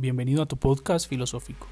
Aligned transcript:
Bienvenido 0.00 0.42
a 0.42 0.46
tu 0.46 0.56
podcast 0.56 1.06
filosófico, 1.06 1.66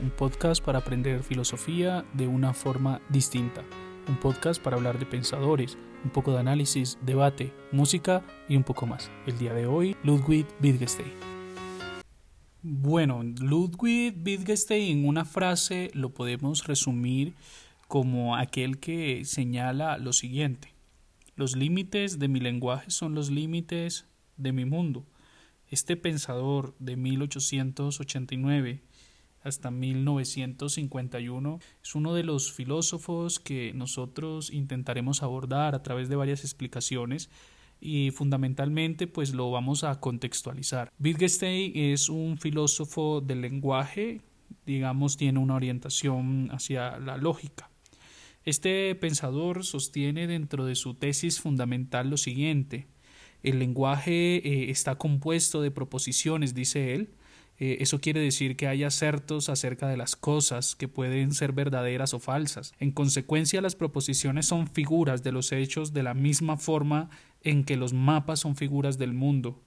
un 0.00 0.10
podcast 0.10 0.62
para 0.64 0.78
aprender 0.78 1.24
filosofía 1.24 2.04
de 2.12 2.28
una 2.28 2.54
forma 2.54 3.00
distinta, 3.08 3.64
un 4.06 4.20
podcast 4.20 4.62
para 4.62 4.76
hablar 4.76 5.00
de 5.00 5.04
pensadores, 5.04 5.76
un 6.04 6.10
poco 6.10 6.30
de 6.30 6.38
análisis, 6.38 6.96
debate, 7.04 7.52
música 7.72 8.24
y 8.48 8.54
un 8.54 8.62
poco 8.62 8.86
más. 8.86 9.10
El 9.26 9.36
día 9.36 9.52
de 9.52 9.66
hoy, 9.66 9.96
Ludwig 10.04 10.46
Wittgenstein. 10.62 11.10
Bueno, 12.62 13.20
Ludwig 13.24 14.14
Wittgenstein 14.24 14.98
en 15.00 15.08
una 15.08 15.24
frase 15.24 15.90
lo 15.92 16.10
podemos 16.10 16.64
resumir 16.68 17.34
como 17.88 18.36
aquel 18.36 18.78
que 18.78 19.24
señala 19.24 19.98
lo 19.98 20.12
siguiente. 20.12 20.72
Los 21.34 21.56
límites 21.56 22.20
de 22.20 22.28
mi 22.28 22.38
lenguaje 22.38 22.92
son 22.92 23.16
los 23.16 23.28
límites 23.28 24.06
de 24.36 24.52
mi 24.52 24.66
mundo. 24.66 25.04
Este 25.72 25.96
pensador 25.96 26.76
de 26.80 26.96
1889 26.96 28.82
hasta 29.42 29.70
1951 29.70 31.60
es 31.82 31.94
uno 31.94 32.12
de 32.12 32.24
los 32.24 32.52
filósofos 32.52 33.40
que 33.40 33.72
nosotros 33.72 34.52
intentaremos 34.52 35.22
abordar 35.22 35.74
a 35.74 35.82
través 35.82 36.10
de 36.10 36.16
varias 36.16 36.44
explicaciones 36.44 37.30
y 37.80 38.10
fundamentalmente 38.10 39.06
pues 39.06 39.32
lo 39.32 39.50
vamos 39.50 39.82
a 39.82 39.98
contextualizar. 39.98 40.92
Wittgenstein 41.02 41.72
es 41.74 42.10
un 42.10 42.36
filósofo 42.36 43.22
del 43.22 43.40
lenguaje, 43.40 44.20
digamos 44.66 45.16
tiene 45.16 45.38
una 45.38 45.54
orientación 45.54 46.50
hacia 46.52 46.98
la 46.98 47.16
lógica. 47.16 47.70
Este 48.44 48.94
pensador 48.94 49.64
sostiene 49.64 50.26
dentro 50.26 50.66
de 50.66 50.74
su 50.74 50.92
tesis 50.92 51.40
fundamental 51.40 52.10
lo 52.10 52.18
siguiente 52.18 52.88
el 53.42 53.58
lenguaje 53.58 54.36
eh, 54.36 54.70
está 54.70 54.96
compuesto 54.96 55.62
de 55.62 55.70
proposiciones, 55.70 56.54
dice 56.54 56.94
él. 56.94 57.10
Eh, 57.58 57.78
eso 57.80 58.00
quiere 58.00 58.20
decir 58.20 58.56
que 58.56 58.66
hay 58.66 58.82
acertos 58.82 59.48
acerca 59.48 59.88
de 59.88 59.96
las 59.96 60.16
cosas 60.16 60.74
que 60.74 60.88
pueden 60.88 61.32
ser 61.32 61.52
verdaderas 61.52 62.14
o 62.14 62.18
falsas. 62.18 62.72
En 62.80 62.92
consecuencia, 62.92 63.60
las 63.60 63.76
proposiciones 63.76 64.46
son 64.46 64.68
figuras 64.68 65.22
de 65.22 65.32
los 65.32 65.52
hechos 65.52 65.92
de 65.92 66.02
la 66.02 66.14
misma 66.14 66.56
forma 66.56 67.10
en 67.42 67.64
que 67.64 67.76
los 67.76 67.92
mapas 67.92 68.40
son 68.40 68.56
figuras 68.56 68.98
del 68.98 69.12
mundo. 69.12 69.62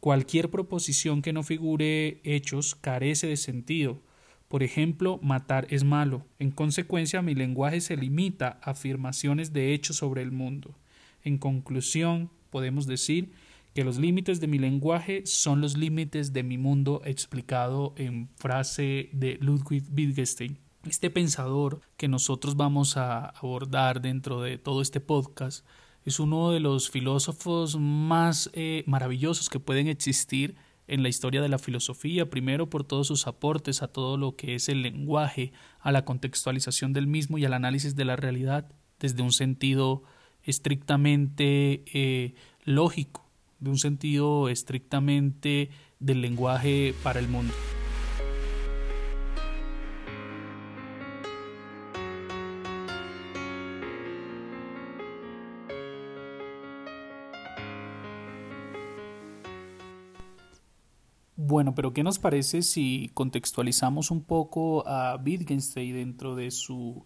Cualquier 0.00 0.50
proposición 0.50 1.22
que 1.22 1.32
no 1.32 1.42
figure 1.42 2.20
hechos 2.22 2.74
carece 2.74 3.26
de 3.26 3.36
sentido. 3.36 4.00
Por 4.48 4.62
ejemplo, 4.62 5.18
matar 5.22 5.66
es 5.70 5.84
malo. 5.84 6.24
En 6.38 6.50
consecuencia, 6.50 7.20
mi 7.20 7.34
lenguaje 7.34 7.80
se 7.80 7.96
limita 7.96 8.58
a 8.62 8.70
afirmaciones 8.70 9.52
de 9.52 9.74
hechos 9.74 9.96
sobre 9.96 10.22
el 10.22 10.32
mundo. 10.32 10.74
En 11.22 11.36
conclusión, 11.36 12.30
podemos 12.50 12.86
decir 12.86 13.32
que 13.74 13.84
los 13.84 13.98
límites 13.98 14.40
de 14.40 14.46
mi 14.46 14.58
lenguaje 14.58 15.22
son 15.24 15.60
los 15.60 15.76
límites 15.76 16.32
de 16.32 16.42
mi 16.42 16.58
mundo 16.58 17.00
explicado 17.04 17.94
en 17.96 18.28
frase 18.36 19.10
de 19.12 19.38
Ludwig 19.40 19.84
Wittgenstein. 19.94 20.58
Este 20.84 21.10
pensador 21.10 21.80
que 21.96 22.08
nosotros 22.08 22.56
vamos 22.56 22.96
a 22.96 23.26
abordar 23.26 24.00
dentro 24.00 24.40
de 24.40 24.58
todo 24.58 24.80
este 24.80 25.00
podcast 25.00 25.64
es 26.04 26.18
uno 26.18 26.50
de 26.50 26.60
los 26.60 26.90
filósofos 26.90 27.78
más 27.78 28.50
eh, 28.54 28.82
maravillosos 28.86 29.50
que 29.50 29.60
pueden 29.60 29.88
existir 29.88 30.56
en 30.86 31.02
la 31.02 31.10
historia 31.10 31.42
de 31.42 31.50
la 31.50 31.58
filosofía, 31.58 32.30
primero 32.30 32.70
por 32.70 32.82
todos 32.82 33.06
sus 33.06 33.26
aportes 33.26 33.82
a 33.82 33.88
todo 33.88 34.16
lo 34.16 34.34
que 34.34 34.54
es 34.54 34.68
el 34.68 34.82
lenguaje, 34.82 35.52
a 35.80 35.92
la 35.92 36.04
contextualización 36.04 36.94
del 36.94 37.06
mismo 37.06 37.36
y 37.38 37.44
al 37.44 37.52
análisis 37.52 37.94
de 37.94 38.06
la 38.06 38.16
realidad 38.16 38.72
desde 38.98 39.22
un 39.22 39.32
sentido 39.32 40.02
estrictamente 40.48 41.84
eh, 41.92 42.34
lógico, 42.64 43.26
de 43.60 43.70
un 43.70 43.78
sentido 43.78 44.48
estrictamente 44.48 45.68
del 46.00 46.22
lenguaje 46.22 46.94
para 47.02 47.20
el 47.20 47.28
mundo. 47.28 47.52
Bueno, 61.36 61.74
pero 61.74 61.92
¿qué 61.92 62.02
nos 62.02 62.18
parece 62.18 62.62
si 62.62 63.10
contextualizamos 63.14 64.10
un 64.10 64.22
poco 64.22 64.86
a 64.86 65.20
Wittgenstein 65.22 65.94
dentro 65.94 66.34
de 66.34 66.50
su 66.50 67.04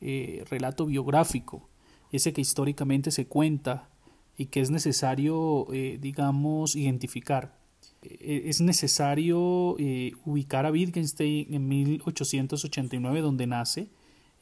eh, 0.00 0.44
relato 0.50 0.86
biográfico? 0.86 1.68
Ese 2.12 2.32
que 2.32 2.40
históricamente 2.40 3.10
se 3.10 3.26
cuenta 3.26 3.88
y 4.36 4.46
que 4.46 4.60
es 4.60 4.70
necesario, 4.70 5.66
eh, 5.72 5.98
digamos, 6.00 6.76
identificar. 6.76 7.58
Eh, 8.02 8.44
es 8.46 8.60
necesario 8.60 9.76
eh, 9.78 10.12
ubicar 10.24 10.66
a 10.66 10.70
Wittgenstein 10.70 11.52
en 11.54 11.68
1889 11.68 13.20
donde 13.20 13.46
nace. 13.46 13.88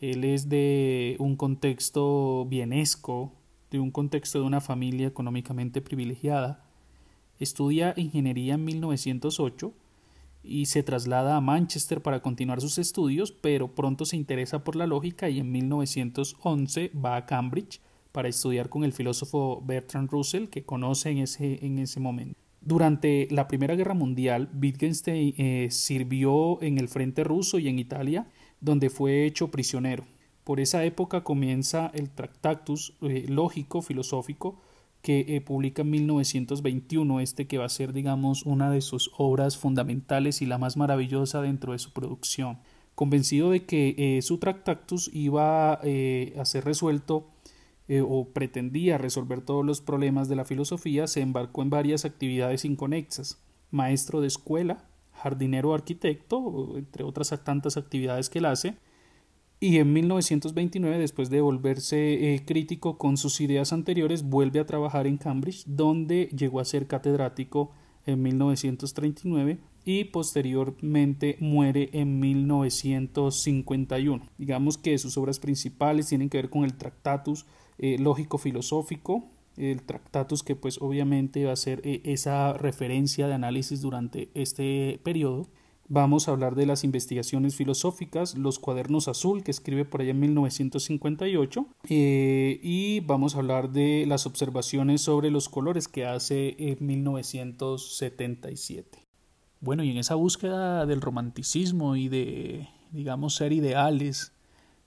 Él 0.01 0.25
es 0.25 0.49
de 0.49 1.17
un 1.19 1.37
contexto 1.37 2.45
bienesco, 2.47 3.33
de 3.71 3.79
un 3.81 3.91
contexto 3.91 4.41
de 4.41 4.45
una 4.45 4.61
familia 4.61 5.07
económicamente 5.07 5.81
privilegiada. 5.81 6.65
Estudia 7.39 7.95
ingeniería 7.97 8.55
en 8.55 8.65
1908 8.65 9.73
y 10.45 10.67
se 10.67 10.83
traslada 10.83 11.37
a 11.37 11.41
Manchester 11.41 12.03
para 12.03 12.21
continuar 12.21 12.61
sus 12.61 12.79
estudios, 12.79 13.33
pero 13.33 13.75
pronto 13.75 14.05
se 14.05 14.17
interesa 14.17 14.63
por 14.63 14.77
la 14.77 14.87
lógica 14.87 15.31
y 15.31 15.41
en 15.41 15.51
1911 15.51 16.93
va 16.95 17.17
a 17.17 17.27
Cambridge 17.27 17.81
para 18.13 18.29
estudiar 18.29 18.69
con 18.69 18.85
el 18.85 18.93
filósofo 18.93 19.63
Bertrand 19.65 20.11
Russell 20.11 20.49
que 20.49 20.65
conoce 20.65 21.11
en 21.11 21.19
ese, 21.19 21.65
en 21.65 21.79
ese 21.79 21.99
momento. 21.99 22.39
Durante 22.61 23.29
la 23.31 23.49
Primera 23.49 23.75
Guerra 23.75 23.95
Mundial, 23.95 24.49
Wittgenstein 24.61 25.35
eh, 25.37 25.69
sirvió 25.71 26.63
en 26.63 26.79
el 26.79 26.89
frente 26.89 27.25
ruso 27.25 27.59
y 27.59 27.69
en 27.69 27.79
Italia, 27.79 28.27
donde 28.61 28.89
fue 28.89 29.27
hecho 29.27 29.51
prisionero. 29.51 30.05
Por 30.45 30.61
esa 30.61 30.85
época 30.85 31.25
comienza 31.25 31.91
el 31.93 32.11
Tractatus 32.11 32.95
eh, 33.03 33.27
lógico 33.29 33.83
filosófico 33.83 34.61
que 35.05 35.37
eh, 35.37 35.43
publica 35.43 35.83
en 35.83 35.91
1921, 35.91 37.21
este 37.21 37.47
que 37.47 37.59
va 37.59 37.67
a 37.67 37.69
ser, 37.69 37.93
digamos, 37.93 38.47
una 38.47 38.71
de 38.71 38.81
sus 38.81 39.11
obras 39.19 39.59
fundamentales 39.59 40.41
y 40.41 40.47
la 40.47 40.57
más 40.57 40.79
maravillosa 40.79 41.43
dentro 41.43 41.73
de 41.73 41.79
su 41.79 41.93
producción. 41.93 42.59
Convencido 42.95 43.51
de 43.51 43.67
que 43.67 43.95
eh, 43.99 44.23
su 44.23 44.39
Tractatus 44.39 45.11
iba 45.13 45.79
eh, 45.83 46.35
a 46.41 46.47
ser 46.47 46.65
resuelto 46.65 47.29
o 48.09 48.31
pretendía 48.31 48.97
resolver 48.97 49.43
todos 49.43 49.63
los 49.63 49.83
problemas 49.83 50.27
de 50.31 50.37
la 50.37 50.47
filosofía, 50.47 51.07
se 51.07 51.21
embarcó 51.21 51.61
en 51.61 51.69
varias 51.69 52.07
actividades 52.07 52.65
inconexas. 52.65 53.45
Maestro 53.71 54.23
de 54.23 54.29
escuela, 54.29 54.89
jardinero 55.13 55.75
arquitecto, 55.75 56.79
entre 56.79 57.05
otras 57.05 57.29
tantas 57.45 57.77
actividades 57.77 58.31
que 58.31 58.39
él 58.39 58.47
hace, 58.47 58.79
y 59.65 59.79
en 59.79 59.95
1929, 59.95 60.99
después 60.99 61.31
de 61.31 61.41
volverse 61.41 62.35
eh, 62.35 62.45
crítico 62.45 62.99
con 62.99 63.17
sus 63.17 63.41
ideas 63.41 63.73
anteriores, 63.73 64.23
vuelve 64.23 64.61
a 64.61 64.67
trabajar 64.67 65.07
en 65.07 65.17
Cambridge, 65.17 65.65
donde 65.65 66.29
llegó 66.37 66.61
a 66.61 66.67
ser 66.67 66.87
catedrático 66.87 67.71
en 68.05 68.21
1939 68.21 69.59
y 69.87 70.05
posteriormente 70.05 71.39
muere 71.41 71.89
en 71.95 72.21
1951. 72.21 74.29
Digamos 74.37 74.77
que 74.77 74.99
sus 74.99 75.17
obras 75.17 75.41
principales 75.41 76.09
tienen 76.09 76.29
que 76.29 76.37
ver 76.37 76.51
con 76.51 76.65
el 76.65 76.75
Tractatus 76.75 77.47
eh, 77.79 77.97
lógico-filosófico, 77.99 79.31
el 79.57 79.81
Tractatus 79.81 80.43
que 80.43 80.57
pues 80.57 80.77
obviamente 80.83 81.47
va 81.47 81.53
a 81.53 81.57
ser 81.57 81.81
eh, 81.85 82.03
esa 82.05 82.53
referencia 82.53 83.29
de 83.29 83.33
análisis 83.33 83.81
durante 83.81 84.29
este 84.35 85.01
periodo 85.03 85.49
Vamos 85.89 86.29
a 86.29 86.31
hablar 86.31 86.55
de 86.55 86.65
las 86.65 86.83
investigaciones 86.83 87.57
filosóficas, 87.57 88.39
los 88.39 88.59
cuadernos 88.59 89.07
azul 89.07 89.45
que 89.45 89.51
escribe 89.51 89.85
por 89.85 90.01
allá 90.01 90.13
en 90.13 90.21
1958 90.21 91.67
eh, 91.91 92.59
y 92.63 93.01
vamos 93.01 93.35
a 93.35 93.41
hablar 93.41 93.71
de 93.71 94.07
las 94.07 94.25
observaciones 94.25 95.03
sobre 95.03 95.31
los 95.31 95.51
colores 95.51 95.87
que 95.87 96.07
hace 96.07 96.57
en 96.59 96.87
1977. 96.87 99.05
Bueno, 99.61 99.85
y 99.85 99.91
en 99.91 99.99
esa 99.99 100.15
búsqueda 100.15 100.87
del 100.87 101.03
romanticismo 101.03 101.97
y 101.97 102.09
de, 102.09 102.67
digamos, 102.91 103.35
ser 103.35 103.53
ideales 103.53 104.33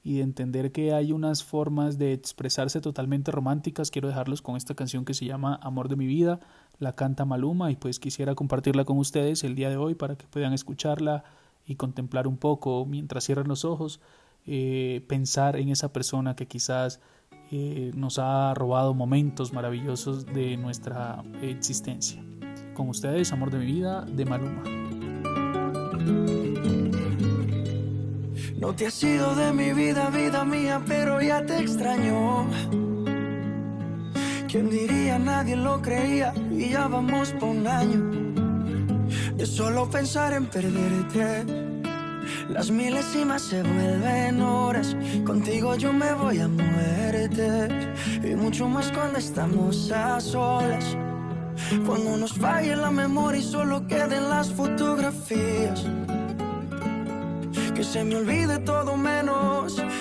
y 0.03 0.15
de 0.15 0.23
entender 0.23 0.71
que 0.71 0.93
hay 0.93 1.11
unas 1.11 1.43
formas 1.43 1.99
de 1.99 2.13
expresarse 2.13 2.81
totalmente 2.81 3.31
románticas, 3.31 3.91
quiero 3.91 4.07
dejarlos 4.07 4.41
con 4.41 4.57
esta 4.57 4.73
canción 4.73 5.05
que 5.05 5.13
se 5.13 5.25
llama 5.25 5.59
Amor 5.61 5.89
de 5.89 5.95
mi 5.95 6.07
vida 6.07 6.39
la 6.79 6.93
canta 6.93 7.25
Maluma 7.25 7.71
y 7.71 7.75
pues 7.75 7.99
quisiera 7.99 8.35
compartirla 8.35 8.85
con 8.85 8.97
ustedes 8.97 9.43
el 9.43 9.55
día 9.55 9.69
de 9.69 9.77
hoy 9.77 9.95
para 9.95 10.15
que 10.15 10.27
puedan 10.27 10.53
escucharla 10.53 11.23
y 11.65 11.75
contemplar 11.75 12.27
un 12.27 12.37
poco 12.37 12.85
mientras 12.85 13.25
cierran 13.25 13.47
los 13.47 13.65
ojos, 13.65 13.99
eh, 14.45 15.03
pensar 15.07 15.57
en 15.57 15.69
esa 15.69 15.91
persona 15.91 16.35
que 16.35 16.47
quizás 16.47 17.01
eh, 17.51 17.91
nos 17.95 18.19
ha 18.19 18.53
robado 18.53 18.93
momentos 18.93 19.53
maravillosos 19.53 20.25
de 20.25 20.57
nuestra 20.57 21.23
existencia. 21.41 22.23
Con 22.73 22.89
ustedes, 22.89 23.31
Amor 23.33 23.51
de 23.51 23.57
mi 23.57 23.65
vida, 23.65 24.05
de 24.05 24.25
Maluma. 24.25 24.63
No 28.59 28.73
te 28.73 28.87
has 28.87 28.93
sido 28.93 29.35
de 29.35 29.53
mi 29.53 29.71
vida, 29.73 30.09
vida 30.09 30.43
mía, 30.43 30.81
pero 30.87 31.21
ya 31.21 31.45
te 31.45 31.59
extraño. 31.59 32.47
¿Quién 34.47 34.69
diría? 34.69 35.19
Nadie 35.19 35.57
lo 35.57 35.81
creía 35.81 36.33
y 36.49 36.69
ya 36.69 36.87
vamos 36.87 37.33
por 37.33 37.49
un 37.49 37.67
año. 37.67 37.99
de 39.35 39.45
solo 39.45 39.89
pensar 39.89 40.33
en 40.33 40.45
perderte. 40.45 41.45
Las 42.49 42.71
milésimas 42.71 43.41
se 43.41 43.61
vuelven 43.61 44.41
horas, 44.41 44.95
contigo 45.25 45.75
yo 45.75 45.91
me 45.91 46.13
voy 46.13 46.39
a 46.39 46.47
muerte. 46.47 47.67
Y 48.23 48.35
mucho 48.35 48.69
más 48.69 48.89
cuando 48.91 49.19
estamos 49.19 49.91
a 49.91 50.19
solas. 50.21 50.95
Cuando 51.85 52.15
nos 52.15 52.33
falle 52.33 52.75
la 52.75 52.89
memoria 52.89 53.41
y 53.41 53.43
solo 53.43 53.85
queden 53.85 54.29
las 54.29 54.49
fotografías. 54.53 55.85
Que 57.75 57.83
se 57.83 58.03
me 58.03 58.15
olvide 58.15 58.59
todo 58.59 58.95
menos 58.95 59.83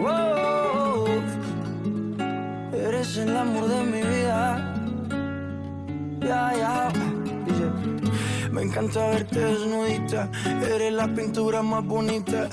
Oh, 0.00 1.06
eres 2.72 3.16
el 3.16 3.36
amor 3.36 3.68
de 3.68 3.82
mi 3.82 4.02
vida. 4.02 4.74
Ya, 6.20 6.52
ya. 6.56 6.92
Me 8.52 8.62
encanta 8.62 9.06
verte 9.10 9.38
desnudita. 9.38 10.30
Eres 10.62 10.92
la 10.92 11.06
pintura 11.06 11.62
más 11.62 11.84
bonita. 11.84 12.48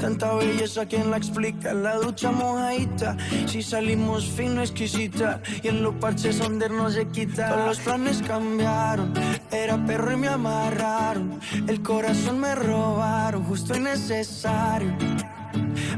Tanta 0.00 0.34
belleza, 0.34 0.86
¿quién 0.86 1.10
la 1.10 1.18
explica? 1.18 1.74
La 1.74 1.96
ducha 1.96 2.30
mojadita. 2.30 3.16
Si 3.46 3.62
salimos 3.62 4.24
fino, 4.24 4.62
exquisita. 4.62 5.42
Y 5.62 5.68
en 5.68 5.82
los 5.82 5.94
parches 5.96 6.38
donde 6.38 6.68
no 6.68 6.88
se 6.88 7.08
quita. 7.08 7.50
Todos 7.50 7.66
los 7.66 7.78
planes 7.80 8.22
cambiaron. 8.22 9.12
Era 9.50 9.76
perro 9.84 10.12
y 10.12 10.16
me 10.16 10.28
amarraron. 10.28 11.40
El 11.66 11.82
corazón 11.82 12.40
me 12.40 12.54
robaron, 12.54 13.44
justo 13.44 13.76
y 13.76 13.80
necesario 13.80 14.96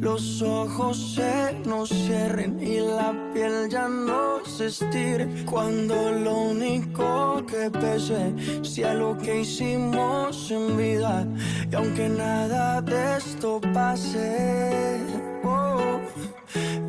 los 0.00 0.40
ojos 0.40 1.14
se 1.14 1.52
nos 1.66 1.90
cierren 1.90 2.58
y 2.60 2.80
la 2.80 3.14
piel 3.34 3.68
ya 3.68 3.86
no 3.86 4.44
se 4.44 4.66
estire. 4.66 5.44
Cuando 5.44 6.10
lo 6.10 6.34
único 6.50 7.44
que 7.46 7.70
pese 7.70 8.34
sea 8.62 8.94
lo 8.94 9.16
que 9.18 9.40
hicimos 9.40 10.50
en 10.50 10.76
vida. 10.76 11.26
Y 11.70 11.74
aunque 11.74 12.08
nada 12.08 12.80
de 12.80 13.16
esto 13.18 13.60
pase, 13.74 15.00
oh, 15.44 16.00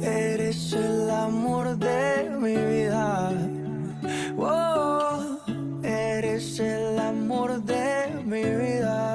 eres 0.01 0.73
el 0.73 1.09
amor 1.09 1.77
de 1.77 2.29
mi 2.39 2.55
vida. 2.55 3.31
Oh, 4.37 5.19
eres 5.83 6.59
el 6.59 6.97
amor 6.97 7.61
de 7.63 8.23
mi 8.23 8.43
vida. 8.43 9.10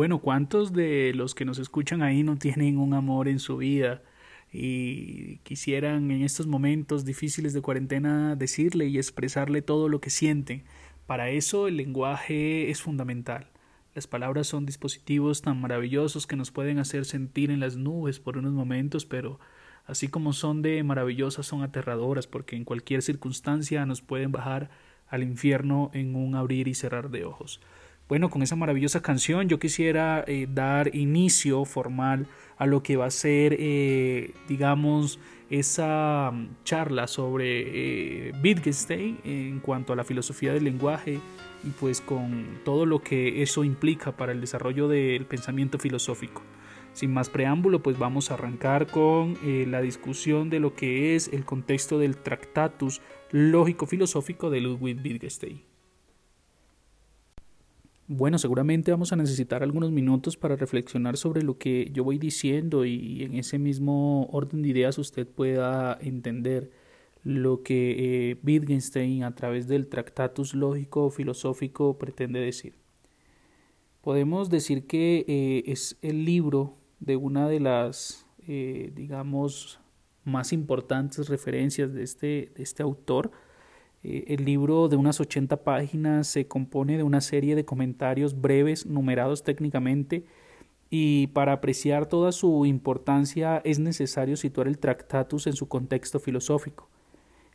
Bueno, 0.00 0.20
¿cuántos 0.20 0.72
de 0.72 1.12
los 1.14 1.34
que 1.34 1.44
nos 1.44 1.58
escuchan 1.58 2.00
ahí 2.00 2.22
no 2.22 2.38
tienen 2.38 2.78
un 2.78 2.94
amor 2.94 3.28
en 3.28 3.38
su 3.38 3.58
vida? 3.58 4.02
y 4.50 5.36
quisieran 5.40 6.10
en 6.10 6.22
estos 6.22 6.46
momentos 6.46 7.04
difíciles 7.04 7.52
de 7.52 7.60
cuarentena 7.60 8.34
decirle 8.34 8.86
y 8.86 8.96
expresarle 8.96 9.60
todo 9.60 9.90
lo 9.90 10.00
que 10.00 10.08
sienten. 10.08 10.64
Para 11.06 11.28
eso 11.28 11.68
el 11.68 11.76
lenguaje 11.76 12.70
es 12.70 12.80
fundamental. 12.80 13.50
Las 13.94 14.06
palabras 14.06 14.46
son 14.46 14.64
dispositivos 14.64 15.42
tan 15.42 15.60
maravillosos 15.60 16.26
que 16.26 16.36
nos 16.36 16.50
pueden 16.50 16.78
hacer 16.78 17.04
sentir 17.04 17.50
en 17.50 17.60
las 17.60 17.76
nubes 17.76 18.20
por 18.20 18.38
unos 18.38 18.54
momentos, 18.54 19.04
pero 19.04 19.38
así 19.84 20.08
como 20.08 20.32
son 20.32 20.62
de 20.62 20.82
maravillosas, 20.82 21.44
son 21.44 21.62
aterradoras, 21.62 22.26
porque 22.26 22.56
en 22.56 22.64
cualquier 22.64 23.02
circunstancia 23.02 23.84
nos 23.84 24.00
pueden 24.00 24.32
bajar 24.32 24.70
al 25.08 25.22
infierno 25.22 25.90
en 25.92 26.16
un 26.16 26.36
abrir 26.36 26.68
y 26.68 26.74
cerrar 26.74 27.10
de 27.10 27.26
ojos. 27.26 27.60
Bueno, 28.10 28.28
con 28.28 28.42
esa 28.42 28.56
maravillosa 28.56 29.02
canción 29.02 29.48
yo 29.48 29.60
quisiera 29.60 30.24
eh, 30.26 30.48
dar 30.52 30.96
inicio 30.96 31.64
formal 31.64 32.26
a 32.58 32.66
lo 32.66 32.82
que 32.82 32.96
va 32.96 33.06
a 33.06 33.10
ser, 33.12 33.54
eh, 33.56 34.32
digamos, 34.48 35.20
esa 35.48 36.32
mm, 36.32 36.64
charla 36.64 37.06
sobre 37.06 38.28
eh, 38.28 38.32
Wittgenstein 38.42 39.18
en 39.22 39.60
cuanto 39.60 39.92
a 39.92 39.96
la 39.96 40.02
filosofía 40.02 40.52
del 40.52 40.64
lenguaje 40.64 41.20
y 41.62 41.70
pues 41.78 42.00
con 42.00 42.58
todo 42.64 42.84
lo 42.84 43.00
que 43.00 43.42
eso 43.42 43.62
implica 43.62 44.10
para 44.16 44.32
el 44.32 44.40
desarrollo 44.40 44.88
del 44.88 45.24
pensamiento 45.26 45.78
filosófico. 45.78 46.42
Sin 46.92 47.12
más 47.12 47.28
preámbulo, 47.28 47.80
pues 47.80 47.96
vamos 47.96 48.32
a 48.32 48.34
arrancar 48.34 48.88
con 48.88 49.38
eh, 49.44 49.66
la 49.68 49.80
discusión 49.82 50.50
de 50.50 50.58
lo 50.58 50.74
que 50.74 51.14
es 51.14 51.28
el 51.28 51.44
contexto 51.44 52.00
del 52.00 52.16
Tractatus 52.16 53.02
lógico-filosófico 53.30 54.50
de 54.50 54.62
Ludwig 54.62 54.98
Wittgenstein. 55.00 55.69
Bueno, 58.12 58.38
seguramente 58.38 58.90
vamos 58.90 59.12
a 59.12 59.16
necesitar 59.16 59.62
algunos 59.62 59.92
minutos 59.92 60.36
para 60.36 60.56
reflexionar 60.56 61.16
sobre 61.16 61.44
lo 61.44 61.58
que 61.58 61.90
yo 61.92 62.02
voy 62.02 62.18
diciendo 62.18 62.84
y 62.84 63.22
en 63.22 63.34
ese 63.34 63.56
mismo 63.56 64.26
orden 64.32 64.62
de 64.62 64.70
ideas 64.70 64.98
usted 64.98 65.28
pueda 65.28 65.96
entender 66.00 66.72
lo 67.22 67.62
que 67.62 68.32
eh, 68.32 68.36
Wittgenstein 68.42 69.22
a 69.22 69.36
través 69.36 69.68
del 69.68 69.86
Tractatus 69.86 70.56
lógico 70.56 71.08
filosófico 71.10 71.98
pretende 71.98 72.40
decir. 72.40 72.74
Podemos 74.00 74.50
decir 74.50 74.88
que 74.88 75.24
eh, 75.28 75.62
es 75.70 75.96
el 76.02 76.24
libro 76.24 76.74
de 76.98 77.14
una 77.14 77.48
de 77.48 77.60
las, 77.60 78.26
eh, 78.48 78.90
digamos, 78.92 79.78
más 80.24 80.52
importantes 80.52 81.28
referencias 81.28 81.94
de 81.94 82.02
este, 82.02 82.52
de 82.56 82.62
este 82.64 82.82
autor, 82.82 83.30
eh, 84.02 84.24
el 84.28 84.44
libro 84.44 84.88
de 84.88 84.96
unas 84.96 85.20
80 85.20 85.62
páginas 85.62 86.26
se 86.26 86.46
compone 86.46 86.96
de 86.96 87.02
una 87.02 87.20
serie 87.20 87.54
de 87.54 87.64
comentarios 87.64 88.40
breves, 88.40 88.86
numerados 88.86 89.42
técnicamente, 89.42 90.24
y 90.90 91.28
para 91.28 91.52
apreciar 91.52 92.06
toda 92.06 92.32
su 92.32 92.66
importancia 92.66 93.60
es 93.64 93.78
necesario 93.78 94.36
situar 94.36 94.66
el 94.66 94.78
Tractatus 94.78 95.46
en 95.46 95.52
su 95.52 95.68
contexto 95.68 96.18
filosófico. 96.18 96.88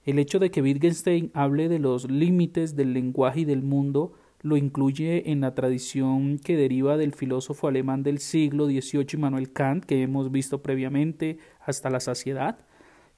El 0.06 0.20
hecho 0.20 0.40
de 0.40 0.52
que 0.52 0.62
Wittgenstein 0.62 1.32
hable 1.34 1.68
de 1.68 1.80
los 1.80 2.10
límites 2.10 2.76
del 2.76 2.94
lenguaje 2.94 3.42
y 3.42 3.46
del 3.46 3.64
mundo 3.64 4.14
lo 4.42 4.56
incluye 4.56 5.32
en 5.32 5.42
la 5.42 5.56
tradición 5.56 6.38
que 6.38 6.56
deriva 6.56 6.98
del 6.98 7.14
filósofo 7.14 7.68
alemán 7.68 8.04
del 8.04 8.20
siglo 8.20 8.68
XVIII 8.68 9.08
Immanuel 9.14 9.52
Kant, 9.52 9.84
que 9.84 10.04
hemos 10.04 10.32
visto 10.32 10.62
previamente 10.62 11.40
hasta 11.60 11.90
la 11.90 12.00
saciedad, 12.00 12.60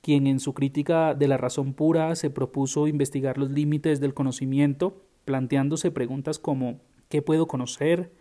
quien 0.02 0.28
en 0.28 0.40
su 0.40 0.54
crítica 0.54 1.14
de 1.14 1.28
la 1.28 1.38
razón 1.38 1.74
pura 1.74 2.16
se 2.16 2.30
propuso 2.30 2.88
investigar 2.88 3.38
los 3.38 3.52
límites 3.52 4.00
del 4.00 4.14
conocimiento, 4.14 5.04
planteándose 5.26 5.92
preguntas 5.92 6.40
como 6.40 6.80
¿qué 7.10 7.22
puedo 7.22 7.48
conocer? 7.48 8.12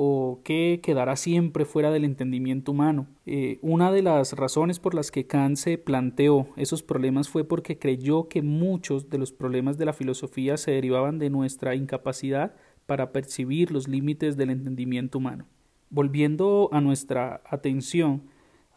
o 0.00 0.42
que 0.44 0.78
quedará 0.80 1.16
siempre 1.16 1.64
fuera 1.64 1.90
del 1.90 2.04
entendimiento 2.04 2.70
humano. 2.70 3.08
Eh, 3.26 3.58
una 3.62 3.90
de 3.90 4.02
las 4.02 4.32
razones 4.34 4.78
por 4.78 4.94
las 4.94 5.10
que 5.10 5.26
Kant 5.26 5.56
se 5.56 5.76
planteó 5.76 6.46
esos 6.54 6.84
problemas 6.84 7.28
fue 7.28 7.42
porque 7.42 7.80
creyó 7.80 8.28
que 8.28 8.40
muchos 8.42 9.10
de 9.10 9.18
los 9.18 9.32
problemas 9.32 9.76
de 9.76 9.86
la 9.86 9.92
filosofía 9.92 10.56
se 10.56 10.70
derivaban 10.70 11.18
de 11.18 11.30
nuestra 11.30 11.74
incapacidad 11.74 12.54
para 12.86 13.10
percibir 13.10 13.72
los 13.72 13.88
límites 13.88 14.36
del 14.36 14.50
entendimiento 14.50 15.18
humano. 15.18 15.46
Volviendo 15.90 16.68
a 16.70 16.80
nuestra 16.80 17.42
atención 17.44 18.22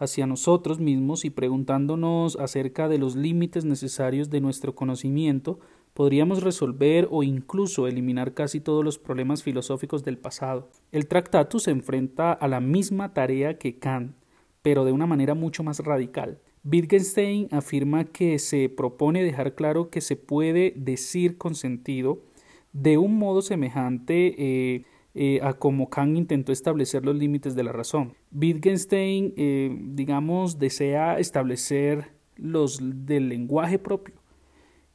hacia 0.01 0.25
nosotros 0.25 0.79
mismos 0.79 1.25
y 1.25 1.29
preguntándonos 1.29 2.35
acerca 2.37 2.89
de 2.89 2.97
los 2.97 3.15
límites 3.15 3.65
necesarios 3.65 4.31
de 4.31 4.41
nuestro 4.41 4.73
conocimiento, 4.73 5.59
podríamos 5.93 6.41
resolver 6.41 7.07
o 7.11 7.21
incluso 7.21 7.87
eliminar 7.87 8.33
casi 8.33 8.59
todos 8.59 8.83
los 8.83 8.97
problemas 8.97 9.43
filosóficos 9.43 10.03
del 10.03 10.17
pasado. 10.17 10.69
El 10.91 11.07
Tractatus 11.07 11.63
se 11.63 11.71
enfrenta 11.71 12.33
a 12.33 12.47
la 12.47 12.59
misma 12.59 13.13
tarea 13.13 13.59
que 13.59 13.77
Kant, 13.77 14.15
pero 14.63 14.85
de 14.85 14.91
una 14.91 15.05
manera 15.05 15.35
mucho 15.35 15.63
más 15.63 15.79
radical. 15.79 16.39
Wittgenstein 16.63 17.47
afirma 17.51 18.05
que 18.05 18.39
se 18.39 18.69
propone 18.69 19.23
dejar 19.23 19.53
claro 19.53 19.89
que 19.91 20.01
se 20.01 20.15
puede 20.15 20.73
decir 20.75 21.37
con 21.37 21.53
sentido 21.53 22.23
de 22.73 22.97
un 22.97 23.17
modo 23.17 23.41
semejante 23.41 24.35
eh, 24.37 24.85
eh, 25.13 25.39
a 25.43 25.53
como 25.53 25.89
Kant 25.89 26.17
intentó 26.17 26.51
establecer 26.51 27.05
los 27.05 27.15
límites 27.15 27.55
de 27.55 27.63
la 27.63 27.71
razón. 27.71 28.13
Wittgenstein, 28.31 29.33
eh, 29.35 29.77
digamos, 29.81 30.57
desea 30.57 31.19
establecer 31.19 32.11
los 32.37 32.79
del 33.05 33.29
lenguaje 33.29 33.77
propio 33.77 34.15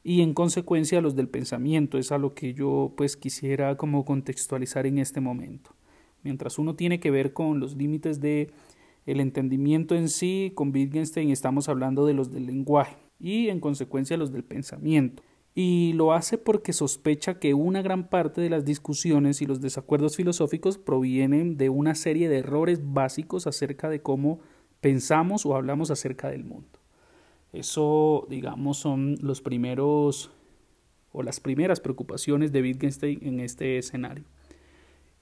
y 0.03 0.21
en 0.21 0.33
consecuencia 0.33 1.01
los 1.01 1.15
del 1.15 1.29
pensamiento. 1.29 1.97
Es 1.97 2.11
a 2.11 2.17
lo 2.17 2.33
que 2.33 2.53
yo 2.53 2.93
pues 2.97 3.15
quisiera 3.15 3.77
como 3.77 4.05
contextualizar 4.05 4.85
en 4.87 4.97
este 4.97 5.21
momento. 5.21 5.71
Mientras 6.23 6.57
uno 6.57 6.75
tiene 6.75 6.99
que 6.99 7.11
ver 7.11 7.33
con 7.33 7.59
los 7.59 7.75
límites 7.75 8.19
de 8.19 8.49
el 9.05 9.21
entendimiento 9.21 9.95
en 9.95 10.09
sí, 10.09 10.51
con 10.53 10.73
Wittgenstein 10.73 11.29
estamos 11.29 11.69
hablando 11.69 12.05
de 12.05 12.13
los 12.13 12.31
del 12.31 12.45
lenguaje 12.45 12.97
y 13.19 13.49
en 13.49 13.59
consecuencia 13.59 14.17
los 14.17 14.31
del 14.31 14.43
pensamiento. 14.43 15.23
Y 15.59 15.93
lo 15.93 16.13
hace 16.13 16.37
porque 16.37 16.71
sospecha 16.71 17.39
que 17.39 17.55
una 17.55 17.81
gran 17.81 18.09
parte 18.09 18.41
de 18.41 18.49
las 18.51 18.63
discusiones 18.63 19.41
y 19.41 19.47
los 19.47 19.59
desacuerdos 19.59 20.15
filosóficos 20.15 20.77
provienen 20.77 21.57
de 21.57 21.69
una 21.69 21.95
serie 21.95 22.29
de 22.29 22.37
errores 22.37 22.93
básicos 22.93 23.47
acerca 23.47 23.89
de 23.89 23.99
cómo 23.99 24.39
pensamos 24.81 25.47
o 25.47 25.55
hablamos 25.55 25.89
acerca 25.89 26.29
del 26.29 26.43
mundo. 26.43 26.77
Eso, 27.53 28.27
digamos, 28.29 28.77
son 28.77 29.15
los 29.19 29.41
primeros 29.41 30.29
o 31.11 31.23
las 31.23 31.39
primeras 31.39 31.79
preocupaciones 31.79 32.51
de 32.51 32.61
Wittgenstein 32.61 33.17
en 33.23 33.39
este 33.39 33.79
escenario. 33.79 34.25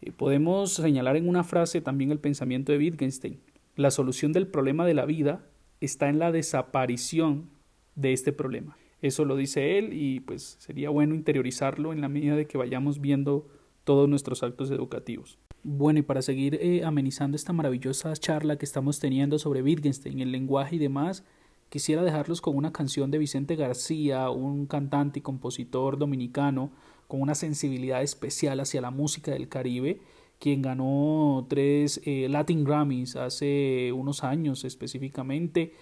Eh, 0.02 0.12
podemos 0.12 0.74
señalar 0.74 1.16
en 1.16 1.30
una 1.30 1.46
frase 1.46 1.80
también 1.80 2.12
el 2.12 2.20
pensamiento 2.20 2.74
de 2.74 2.80
Wittgenstein. 2.80 3.40
La 3.78 3.90
solución 3.90 4.34
del 4.34 4.48
problema 4.48 4.86
de 4.86 4.96
la 4.96 5.06
vida 5.06 5.46
está 5.80 6.10
en 6.10 6.20
la 6.20 6.34
desaparición 6.34 7.52
de 7.96 8.12
este 8.12 8.34
problema. 8.34 8.76
Eso 9.02 9.26
lo 9.26 9.36
dice 9.36 9.78
él 9.78 9.94
y 9.94 10.22
pues 10.22 10.58
sería 10.60 10.90
bueno 10.90 11.16
interiorizarlo 11.16 11.94
en 11.94 12.02
la 12.02 12.10
medida 12.10 12.36
de 12.36 12.48
que 12.48 12.58
vayamos 12.58 13.02
viendo 13.02 13.48
todos 13.84 14.10
nuestros 14.10 14.42
actos 14.44 14.72
educativos. 14.72 15.38
Bueno, 15.64 16.00
y 16.00 16.04
para 16.04 16.22
seguir 16.22 16.60
eh, 16.62 16.84
amenizando 16.84 17.36
esta 17.36 17.54
maravillosa 17.54 18.14
charla 18.14 18.58
que 18.58 18.66
estamos 18.66 19.00
teniendo 19.00 19.40
sobre 19.40 19.62
Wittgenstein, 19.62 20.20
el 20.20 20.32
lenguaje 20.32 20.76
y 20.76 20.80
demás, 20.80 21.24
Quisiera 21.70 22.04
dejarlos 22.04 22.42
con 22.42 22.56
una 22.56 22.72
canción 22.72 23.12
de 23.12 23.18
Vicente 23.18 23.56
García, 23.56 24.30
un 24.30 24.66
cantante 24.66 25.20
y 25.20 25.22
compositor 25.22 25.98
dominicano 25.98 26.72
con 27.08 27.22
una 27.22 27.36
sensibilidad 27.36 28.02
especial 28.02 28.60
hacia 28.60 28.82
la 28.82 28.92
música 28.92 29.32
del 29.32 29.50
Caribe, 29.50 30.00
quien 30.40 30.62
ganó 30.62 31.46
tres 31.50 32.02
eh, 32.06 32.28
Latin 32.30 32.64
Grammys 32.64 33.16
hace 33.16 33.92
unos 33.94 34.24
años 34.24 34.64
específicamente. 34.64 35.74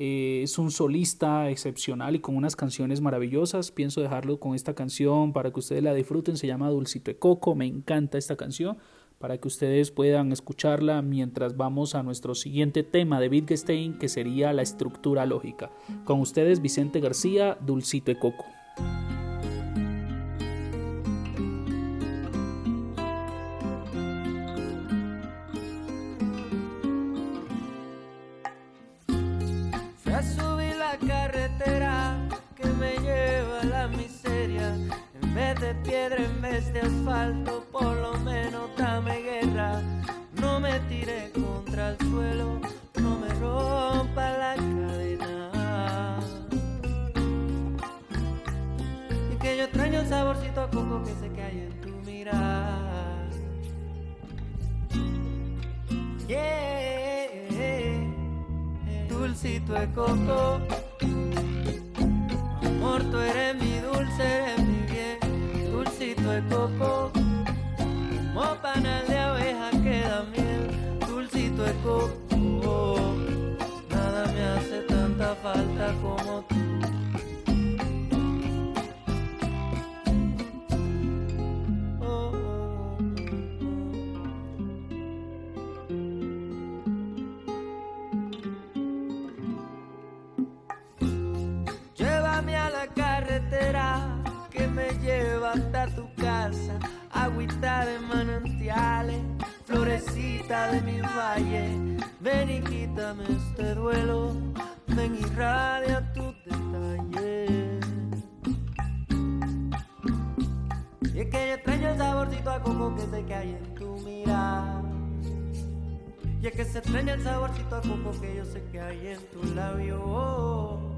Eh, 0.00 0.42
es 0.44 0.58
un 0.58 0.70
solista 0.70 1.50
excepcional 1.50 2.14
y 2.14 2.20
con 2.20 2.36
unas 2.36 2.54
canciones 2.54 3.00
maravillosas. 3.00 3.72
Pienso 3.72 4.00
dejarlo 4.00 4.38
con 4.38 4.54
esta 4.54 4.72
canción 4.74 5.32
para 5.32 5.50
que 5.50 5.58
ustedes 5.58 5.82
la 5.82 5.92
disfruten. 5.92 6.36
Se 6.36 6.46
llama 6.46 6.70
Dulcito 6.70 7.10
de 7.10 7.18
Coco. 7.18 7.56
Me 7.56 7.66
encanta 7.66 8.16
esta 8.16 8.36
canción 8.36 8.78
para 9.18 9.38
que 9.38 9.48
ustedes 9.48 9.90
puedan 9.90 10.30
escucharla 10.30 11.02
mientras 11.02 11.56
vamos 11.56 11.96
a 11.96 12.04
nuestro 12.04 12.36
siguiente 12.36 12.84
tema 12.84 13.18
de 13.18 13.28
Wittgenstein, 13.28 13.98
que 13.98 14.08
sería 14.08 14.52
la 14.52 14.62
estructura 14.62 15.26
lógica. 15.26 15.72
Con 16.04 16.20
ustedes, 16.20 16.62
Vicente 16.62 17.00
García, 17.00 17.58
Dulcito 17.60 18.12
de 18.12 18.20
Coco. 18.20 18.57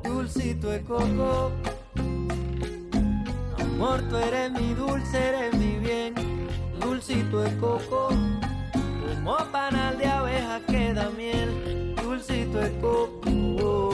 Dulcito 0.04 0.68
de 0.70 0.80
coco. 0.82 1.50
Amor, 3.58 4.00
tú 4.08 4.16
eres 4.16 4.52
mi 4.52 4.74
dulce, 4.74 5.18
eres 5.18 5.54
mi 5.54 5.78
bien, 5.78 6.14
dulcito 6.78 7.40
de 7.40 7.56
coco, 7.56 8.10
como 9.14 9.36
panal 9.50 9.98
de 9.98 10.06
abeja 10.06 10.60
que 10.68 10.94
da 10.94 11.10
miel, 11.10 11.96
dulcito 12.00 12.58
de 12.58 12.78
coco, 12.78 13.90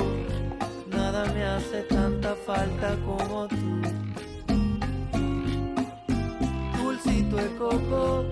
nada 0.90 1.24
me 1.32 1.44
hace 1.44 1.82
tanta 1.84 2.34
falta 2.34 2.96
como 3.06 3.48
tú. 3.48 3.56
Dulcito 6.82 7.36
de 7.36 7.56
coco, 7.56 8.24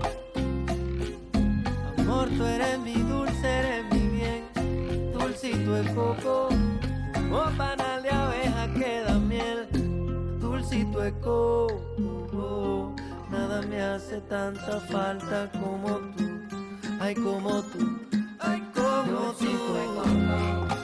amor, 1.97 2.29
tú 2.37 2.45
eres 2.45 2.79
mi 2.79 2.84
dulcito 5.65 5.71
de 5.71 5.95
coco, 5.95 6.49
como 7.13 7.57
panal 7.57 8.03
de 8.03 8.09
abeja 8.09 8.73
que 8.73 9.03
da 9.07 9.17
miel 9.17 9.67
dulcito 10.39 10.99
de 10.99 11.11
coco. 11.19 12.93
Nada 13.31 13.61
me 13.63 13.81
hace 13.81 14.21
tanta 14.21 14.79
falta 14.81 15.49
como 15.59 15.97
tú. 16.15 16.23
Ay, 16.99 17.15
como 17.15 17.63
tú. 17.63 17.99
Ay, 18.39 18.61
como 18.73 19.33
tú. 19.33 20.74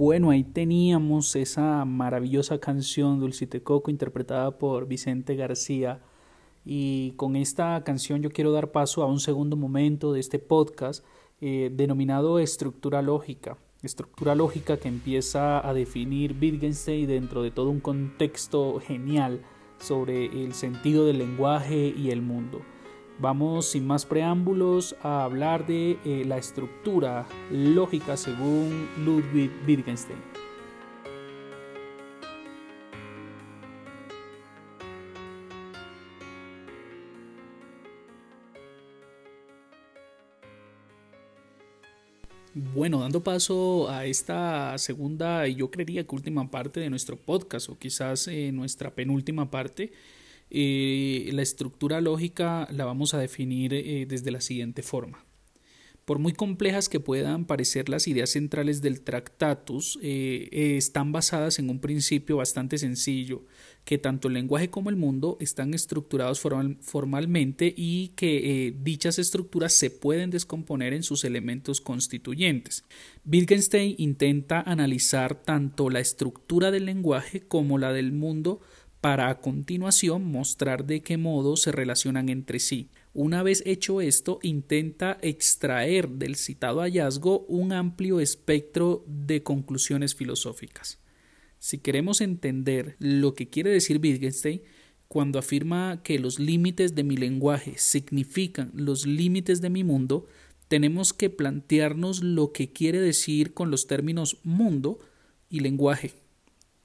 Bueno, 0.00 0.30
ahí 0.30 0.44
teníamos 0.44 1.36
esa 1.36 1.84
maravillosa 1.84 2.58
canción 2.58 3.20
Dulcite 3.20 3.62
Coco 3.62 3.90
interpretada 3.90 4.56
por 4.56 4.86
Vicente 4.86 5.36
García. 5.36 6.00
Y 6.64 7.10
con 7.18 7.36
esta 7.36 7.84
canción 7.84 8.22
yo 8.22 8.30
quiero 8.30 8.50
dar 8.50 8.72
paso 8.72 9.02
a 9.02 9.06
un 9.06 9.20
segundo 9.20 9.56
momento 9.56 10.14
de 10.14 10.20
este 10.20 10.38
podcast 10.38 11.04
eh, 11.42 11.70
denominado 11.70 12.38
estructura 12.38 13.02
lógica. 13.02 13.58
Estructura 13.82 14.34
lógica 14.34 14.78
que 14.78 14.88
empieza 14.88 15.68
a 15.68 15.74
definir 15.74 16.34
Wittgenstein 16.40 17.06
dentro 17.06 17.42
de 17.42 17.50
todo 17.50 17.68
un 17.68 17.80
contexto 17.80 18.80
genial 18.80 19.42
sobre 19.80 20.24
el 20.24 20.54
sentido 20.54 21.04
del 21.04 21.18
lenguaje 21.18 21.92
y 21.94 22.10
el 22.10 22.22
mundo. 22.22 22.62
Vamos 23.20 23.66
sin 23.66 23.86
más 23.86 24.06
preámbulos 24.06 24.96
a 25.02 25.24
hablar 25.24 25.66
de 25.66 25.98
eh, 26.06 26.24
la 26.26 26.38
estructura 26.38 27.26
lógica 27.50 28.16
según 28.16 28.88
Ludwig 29.04 29.50
Wittgenstein. 29.66 30.18
Bueno, 42.54 43.00
dando 43.00 43.22
paso 43.22 43.90
a 43.90 44.06
esta 44.06 44.78
segunda 44.78 45.46
y 45.46 45.56
yo 45.56 45.70
creería 45.70 46.04
que 46.04 46.14
última 46.14 46.50
parte 46.50 46.80
de 46.80 46.88
nuestro 46.88 47.16
podcast 47.16 47.68
o 47.68 47.78
quizás 47.78 48.28
eh, 48.28 48.50
nuestra 48.50 48.94
penúltima 48.94 49.50
parte, 49.50 49.92
eh, 50.50 51.30
la 51.32 51.42
estructura 51.42 52.00
lógica 52.00 52.66
la 52.72 52.84
vamos 52.84 53.14
a 53.14 53.18
definir 53.18 53.72
eh, 53.72 54.06
desde 54.08 54.30
la 54.30 54.40
siguiente 54.40 54.82
forma. 54.82 55.24
Por 56.04 56.18
muy 56.18 56.32
complejas 56.32 56.88
que 56.88 56.98
puedan 56.98 57.44
parecer 57.44 57.88
las 57.88 58.08
ideas 58.08 58.30
centrales 58.30 58.82
del 58.82 59.02
Tractatus, 59.02 59.96
eh, 60.02 60.48
están 60.76 61.12
basadas 61.12 61.60
en 61.60 61.70
un 61.70 61.78
principio 61.78 62.38
bastante 62.38 62.78
sencillo, 62.78 63.44
que 63.84 63.96
tanto 63.96 64.26
el 64.26 64.34
lenguaje 64.34 64.70
como 64.70 64.90
el 64.90 64.96
mundo 64.96 65.36
están 65.40 65.72
estructurados 65.72 66.40
formalmente 66.40 67.72
y 67.76 68.08
que 68.16 68.74
dichas 68.82 69.20
estructuras 69.20 69.72
se 69.72 69.90
pueden 69.90 70.30
descomponer 70.30 70.94
en 70.94 71.04
sus 71.04 71.22
elementos 71.22 71.80
constituyentes. 71.80 72.84
Wittgenstein 73.24 73.94
intenta 73.98 74.62
analizar 74.62 75.40
tanto 75.40 75.90
la 75.90 76.00
estructura 76.00 76.72
del 76.72 76.86
lenguaje 76.86 77.40
como 77.40 77.78
la 77.78 77.92
del 77.92 78.10
mundo 78.10 78.60
para 79.00 79.30
a 79.30 79.40
continuación 79.40 80.24
mostrar 80.24 80.84
de 80.84 81.02
qué 81.02 81.16
modo 81.16 81.56
se 81.56 81.72
relacionan 81.72 82.28
entre 82.28 82.60
sí. 82.60 82.90
Una 83.14 83.42
vez 83.42 83.62
hecho 83.64 84.00
esto, 84.00 84.38
intenta 84.42 85.18
extraer 85.22 86.08
del 86.08 86.36
citado 86.36 86.80
hallazgo 86.80 87.40
un 87.48 87.72
amplio 87.72 88.20
espectro 88.20 89.04
de 89.06 89.42
conclusiones 89.42 90.14
filosóficas. 90.14 90.98
Si 91.58 91.78
queremos 91.78 92.20
entender 92.20 92.96
lo 92.98 93.34
que 93.34 93.48
quiere 93.48 93.70
decir 93.70 94.00
Wittgenstein 94.02 94.62
cuando 95.08 95.38
afirma 95.38 96.02
que 96.02 96.18
los 96.18 96.38
límites 96.38 96.94
de 96.94 97.02
mi 97.02 97.16
lenguaje 97.16 97.74
significan 97.78 98.70
los 98.74 99.06
límites 99.06 99.60
de 99.60 99.70
mi 99.70 99.82
mundo, 99.82 100.26
tenemos 100.68 101.12
que 101.12 101.30
plantearnos 101.30 102.22
lo 102.22 102.52
que 102.52 102.72
quiere 102.72 103.00
decir 103.00 103.54
con 103.54 103.70
los 103.70 103.86
términos 103.88 104.38
mundo 104.44 105.00
y 105.48 105.60
lenguaje. 105.60 106.12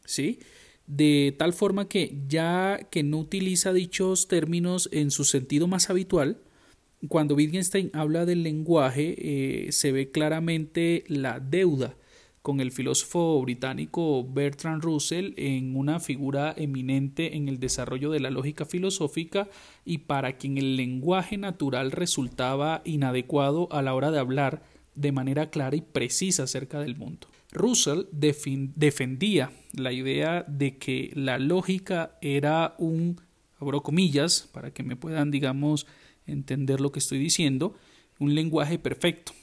¿Sí? 0.06 0.40
De 0.88 1.36
tal 1.38 1.54
forma 1.54 1.88
que 1.88 2.16
ya 2.28 2.88
que 2.92 3.04
no 3.04 3.20
utiliza 3.20 3.74
dichos 3.74 4.28
términos 4.28 4.90
en 4.92 5.12
su 5.12 5.26
sentido 5.26 5.68
más 5.68 5.90
habitual, 5.90 6.40
cuando 7.08 7.36
Wittgenstein 7.36 7.92
habla 7.94 8.26
del 8.26 8.44
lenguaje 8.44 9.16
eh, 9.68 9.72
se 9.72 9.92
ve 9.92 10.12
claramente 10.12 11.04
la 11.08 11.40
deuda 11.40 11.96
con 12.42 12.62
el 12.62 12.72
filósofo 12.72 13.42
británico 13.42 14.24
Bertrand 14.24 14.84
Russell 14.84 15.34
en 15.36 15.76
una 15.76 16.00
figura 16.00 16.54
eminente 16.56 17.36
en 17.36 17.50
el 17.50 17.60
desarrollo 17.60 18.12
de 18.12 18.20
la 18.20 18.30
lógica 18.30 18.66
filosófica 18.66 19.50
y 19.84 20.00
para 20.00 20.38
quien 20.38 20.60
el 20.60 20.78
lenguaje 20.78 21.38
natural 21.38 21.92
resultaba 21.92 22.84
inadecuado 22.86 23.68
a 23.72 23.82
la 23.82 23.96
hora 23.96 24.12
de 24.12 24.20
hablar 24.20 24.62
de 24.94 25.12
manera 25.12 25.50
clara 25.50 25.76
y 25.76 25.82
precisa 25.82 26.44
acerca 26.44 26.80
del 26.80 26.96
mundo. 26.96 27.28
Russell 27.56 28.04
defendía 28.12 29.52
la 29.74 29.92
idea 29.92 30.46
de 30.48 30.78
que 30.78 31.12
la 31.16 31.40
lógica 31.40 32.18
era 32.22 32.76
un, 32.78 33.20
abro 33.60 33.82
comillas, 33.82 34.50
para 34.54 34.72
que 34.72 34.84
me 34.84 34.96
puedan, 34.96 35.32
digamos, 35.32 35.88
entender 36.28 36.82
lo 36.82 36.92
que 36.92 37.00
estoy 37.00 37.18
diciendo, 37.18 37.76
un 38.20 38.36
lenguaje 38.36 38.78
perfecto, 38.78 39.34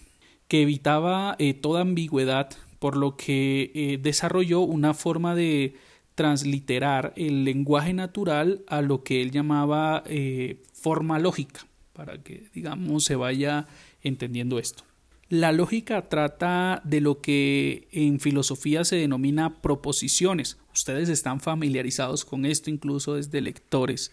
que 0.46 0.62
evitaba 0.62 1.36
eh, 1.38 1.54
toda 1.54 1.80
ambigüedad, 1.80 2.50
por 2.78 2.96
lo 2.96 3.16
que 3.16 3.70
eh, 3.74 3.98
desarrolló 4.00 4.60
una 4.60 4.94
forma 4.94 5.34
de 5.34 5.74
transliterar 6.14 7.12
el 7.16 7.44
lenguaje 7.44 7.94
natural 7.94 8.62
a 8.68 8.82
lo 8.82 9.02
que 9.02 9.22
él 9.22 9.30
llamaba 9.30 10.02
eh, 10.06 10.62
forma 10.72 11.18
lógica, 11.18 11.66
para 11.92 12.22
que, 12.22 12.48
digamos, 12.52 13.04
se 13.04 13.16
vaya 13.16 13.66
entendiendo 14.02 14.58
esto. 14.58 14.84
La 15.32 15.50
lógica 15.50 16.10
trata 16.10 16.82
de 16.84 17.00
lo 17.00 17.22
que 17.22 17.88
en 17.90 18.20
filosofía 18.20 18.84
se 18.84 18.96
denomina 18.96 19.62
proposiciones. 19.62 20.58
Ustedes 20.74 21.08
están 21.08 21.40
familiarizados 21.40 22.26
con 22.26 22.44
esto 22.44 22.68
incluso 22.68 23.14
desde 23.14 23.40
lectores. 23.40 24.12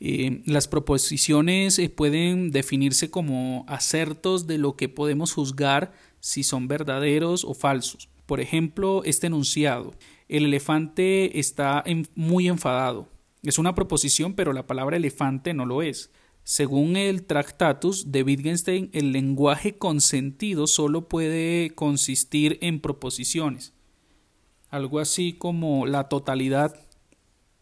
Eh, 0.00 0.40
las 0.46 0.66
proposiciones 0.66 1.78
eh, 1.78 1.90
pueden 1.90 2.52
definirse 2.52 3.10
como 3.10 3.66
acertos 3.68 4.46
de 4.46 4.56
lo 4.56 4.76
que 4.76 4.88
podemos 4.88 5.34
juzgar 5.34 5.92
si 6.20 6.42
son 6.42 6.68
verdaderos 6.68 7.44
o 7.44 7.52
falsos. 7.52 8.08
Por 8.24 8.40
ejemplo, 8.40 9.04
este 9.04 9.26
enunciado. 9.26 9.92
El 10.26 10.46
elefante 10.46 11.38
está 11.38 11.84
muy 12.14 12.48
enfadado. 12.48 13.10
Es 13.42 13.58
una 13.58 13.74
proposición, 13.74 14.32
pero 14.32 14.54
la 14.54 14.66
palabra 14.66 14.96
elefante 14.96 15.52
no 15.52 15.66
lo 15.66 15.82
es. 15.82 16.10
Según 16.48 16.94
el 16.94 17.24
Tractatus 17.24 18.12
de 18.12 18.22
Wittgenstein, 18.22 18.88
el 18.92 19.10
lenguaje 19.10 19.78
consentido 19.78 20.68
solo 20.68 21.08
puede 21.08 21.70
consistir 21.74 22.58
en 22.60 22.78
proposiciones, 22.78 23.72
algo 24.70 25.00
así 25.00 25.32
como 25.32 25.86
la 25.86 26.08
totalidad 26.08 26.78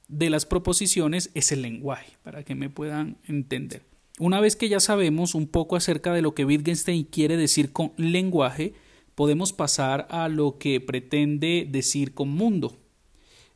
de 0.09 0.29
las 0.29 0.45
proposiciones 0.45 1.31
es 1.33 1.51
el 1.51 1.63
lenguaje, 1.63 2.19
para 2.23 2.43
que 2.45 2.55
me 2.55 2.69
puedan 2.69 3.17
entender. 3.27 3.85
Una 4.19 4.39
vez 4.41 4.55
que 4.55 4.69
ya 4.69 4.81
sabemos 4.81 5.35
un 5.35 5.47
poco 5.47 5.77
acerca 5.77 6.13
de 6.13 6.21
lo 6.21 6.35
que 6.35 6.45
Wittgenstein 6.45 7.05
quiere 7.05 7.39
decir 7.39 7.73
con 7.73 7.95
lenguaje, 7.97 8.75
podemos 9.15 9.55
pasar 9.55 10.07
a 10.11 10.29
lo 10.29 10.59
que 10.59 10.83
pretende 10.83 11.67
decir 11.71 12.13
con 12.13 12.29
mundo. 12.29 12.84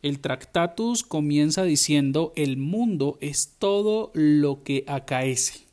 El 0.00 0.20
Tractatus 0.20 1.02
comienza 1.02 1.64
diciendo 1.64 2.32
el 2.36 2.56
mundo 2.56 3.18
es 3.20 3.56
todo 3.58 4.12
lo 4.14 4.62
que 4.62 4.84
acaece. 4.86 5.64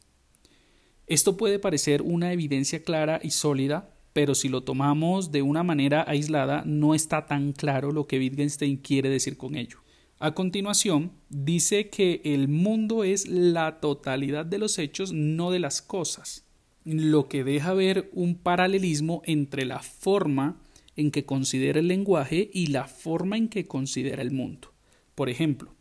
Esto 1.06 1.38
puede 1.38 1.60
parecer 1.60 2.02
una 2.02 2.34
evidencia 2.34 2.82
clara 2.82 3.20
y 3.22 3.30
sólida, 3.30 3.94
pero 4.14 4.34
si 4.34 4.50
lo 4.50 4.64
tomamos 4.64 5.32
de 5.32 5.44
una 5.44 5.62
manera 5.62 6.04
aislada 6.08 6.64
no 6.66 6.96
está 6.96 7.28
tan 7.28 7.52
claro 7.52 7.92
lo 7.92 8.08
que 8.08 8.18
Wittgenstein 8.18 8.78
quiere 8.78 9.10
decir 9.10 9.38
con 9.38 9.56
ello. 9.56 9.78
A 10.18 10.34
continuación, 10.34 11.12
dice 11.30 11.90
que 11.90 12.22
el 12.24 12.48
mundo 12.48 13.04
es 13.04 13.28
la 13.28 13.80
totalidad 13.80 14.46
de 14.46 14.58
los 14.58 14.80
hechos, 14.80 15.14
no 15.14 15.52
de 15.52 15.60
las 15.60 15.84
cosas, 15.84 16.46
lo 16.84 17.28
que 17.28 17.44
deja 17.44 17.76
ver 17.76 18.10
un 18.14 18.36
paralelismo 18.36 19.22
entre 19.26 19.66
la 19.66 19.82
forma 19.84 20.62
en 20.96 21.12
que 21.12 21.26
considera 21.26 21.80
el 21.80 21.88
lenguaje 21.88 22.50
y 22.54 22.68
la 22.68 22.88
forma 22.88 23.38
en 23.38 23.50
que 23.50 23.66
considera 23.66 24.22
el 24.22 24.32
mundo. 24.32 24.74
Por 25.16 25.30
ejemplo, 25.30 25.74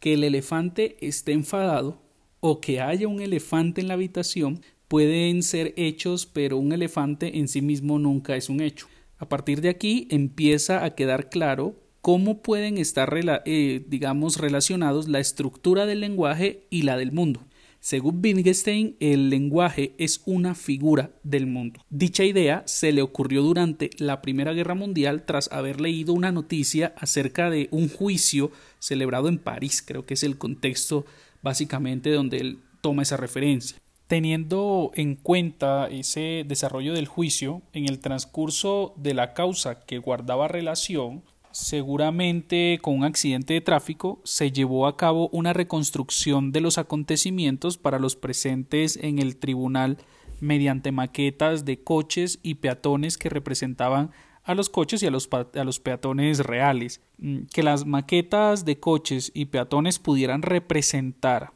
que 0.00 0.14
el 0.14 0.24
elefante 0.24 0.96
esté 1.00 1.32
enfadado 1.32 2.02
o 2.40 2.60
que 2.60 2.80
haya 2.80 3.06
un 3.08 3.20
elefante 3.20 3.80
en 3.80 3.88
la 3.88 3.94
habitación 3.94 4.60
pueden 4.88 5.42
ser 5.42 5.72
hechos, 5.76 6.26
pero 6.26 6.58
un 6.58 6.72
elefante 6.72 7.38
en 7.38 7.48
sí 7.48 7.62
mismo 7.62 7.98
nunca 7.98 8.36
es 8.36 8.48
un 8.48 8.60
hecho. 8.60 8.88
A 9.18 9.28
partir 9.28 9.60
de 9.60 9.68
aquí 9.68 10.08
empieza 10.10 10.84
a 10.84 10.94
quedar 10.94 11.30
claro 11.30 11.76
cómo 12.00 12.42
pueden 12.42 12.76
estar, 12.78 13.14
eh, 13.46 13.84
digamos, 13.86 14.38
relacionados 14.38 15.08
la 15.08 15.20
estructura 15.20 15.86
del 15.86 16.00
lenguaje 16.00 16.66
y 16.68 16.82
la 16.82 16.96
del 16.96 17.12
mundo. 17.12 17.44
Según 17.82 18.20
Wittgenstein, 18.22 18.96
el 19.00 19.28
lenguaje 19.28 19.96
es 19.98 20.22
una 20.24 20.54
figura 20.54 21.10
del 21.24 21.48
mundo. 21.48 21.80
Dicha 21.90 22.22
idea 22.22 22.62
se 22.64 22.92
le 22.92 23.02
ocurrió 23.02 23.42
durante 23.42 23.90
la 23.98 24.22
Primera 24.22 24.52
Guerra 24.52 24.76
Mundial 24.76 25.24
tras 25.26 25.50
haber 25.50 25.80
leído 25.80 26.12
una 26.12 26.30
noticia 26.30 26.94
acerca 26.96 27.50
de 27.50 27.66
un 27.72 27.88
juicio 27.88 28.52
celebrado 28.78 29.28
en 29.28 29.38
París, 29.38 29.82
creo 29.84 30.06
que 30.06 30.14
es 30.14 30.22
el 30.22 30.38
contexto 30.38 31.06
básicamente 31.42 32.10
donde 32.12 32.36
él 32.36 32.60
toma 32.82 33.02
esa 33.02 33.16
referencia. 33.16 33.78
Teniendo 34.06 34.92
en 34.94 35.16
cuenta 35.16 35.88
ese 35.88 36.44
desarrollo 36.46 36.94
del 36.94 37.08
juicio, 37.08 37.62
en 37.72 37.88
el 37.88 37.98
transcurso 37.98 38.94
de 38.96 39.14
la 39.14 39.34
causa 39.34 39.80
que 39.80 39.98
guardaba 39.98 40.46
relación 40.46 41.24
seguramente 41.52 42.78
con 42.82 42.98
un 42.98 43.04
accidente 43.04 43.54
de 43.54 43.60
tráfico, 43.60 44.20
se 44.24 44.52
llevó 44.52 44.86
a 44.86 44.96
cabo 44.96 45.28
una 45.32 45.52
reconstrucción 45.52 46.52
de 46.52 46.60
los 46.60 46.78
acontecimientos 46.78 47.78
para 47.78 47.98
los 47.98 48.16
presentes 48.16 48.96
en 48.96 49.18
el 49.18 49.36
tribunal 49.36 49.98
mediante 50.40 50.90
maquetas 50.90 51.64
de 51.64 51.82
coches 51.82 52.40
y 52.42 52.56
peatones 52.56 53.16
que 53.16 53.28
representaban 53.28 54.10
a 54.44 54.54
los 54.54 54.68
coches 54.68 55.02
y 55.02 55.06
a 55.06 55.10
los, 55.10 55.28
a 55.32 55.64
los 55.64 55.78
peatones 55.78 56.40
reales. 56.40 57.00
Mm, 57.18 57.44
que 57.52 57.62
las 57.62 57.86
maquetas 57.86 58.64
de 58.64 58.80
coches 58.80 59.30
y 59.34 59.46
peatones 59.46 59.98
pudieran 59.98 60.42
representar 60.42 61.52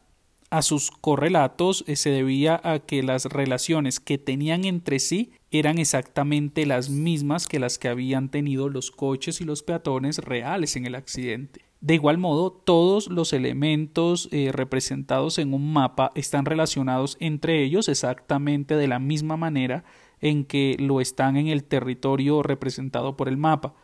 a 0.50 0.62
sus 0.62 0.90
correlatos 0.90 1.84
eh, 1.86 1.96
se 1.96 2.10
debía 2.10 2.60
a 2.62 2.78
que 2.78 3.02
las 3.02 3.26
relaciones 3.26 4.00
que 4.00 4.18
tenían 4.18 4.64
entre 4.64 5.00
sí 5.00 5.32
eran 5.50 5.78
exactamente 5.78 6.66
las 6.66 6.90
mismas 6.90 7.46
que 7.46 7.58
las 7.58 7.78
que 7.78 7.88
habían 7.88 8.30
tenido 8.30 8.68
los 8.68 8.90
coches 8.90 9.40
y 9.40 9.44
los 9.44 9.62
peatones 9.62 10.18
reales 10.18 10.76
en 10.76 10.86
el 10.86 10.94
accidente. 10.94 11.64
De 11.80 11.94
igual 11.94 12.18
modo, 12.18 12.50
todos 12.50 13.08
los 13.08 13.32
elementos 13.32 14.28
eh, 14.32 14.50
representados 14.52 15.38
en 15.38 15.54
un 15.54 15.72
mapa 15.72 16.10
están 16.14 16.44
relacionados 16.46 17.16
entre 17.20 17.62
ellos 17.62 17.88
exactamente 17.88 18.76
de 18.76 18.88
la 18.88 18.98
misma 18.98 19.36
manera 19.36 19.84
en 20.20 20.44
que 20.44 20.76
lo 20.78 21.00
están 21.00 21.36
en 21.36 21.48
el 21.48 21.64
territorio 21.64 22.42
representado 22.42 23.16
por 23.16 23.28
el 23.28 23.36
mapa. 23.36 23.74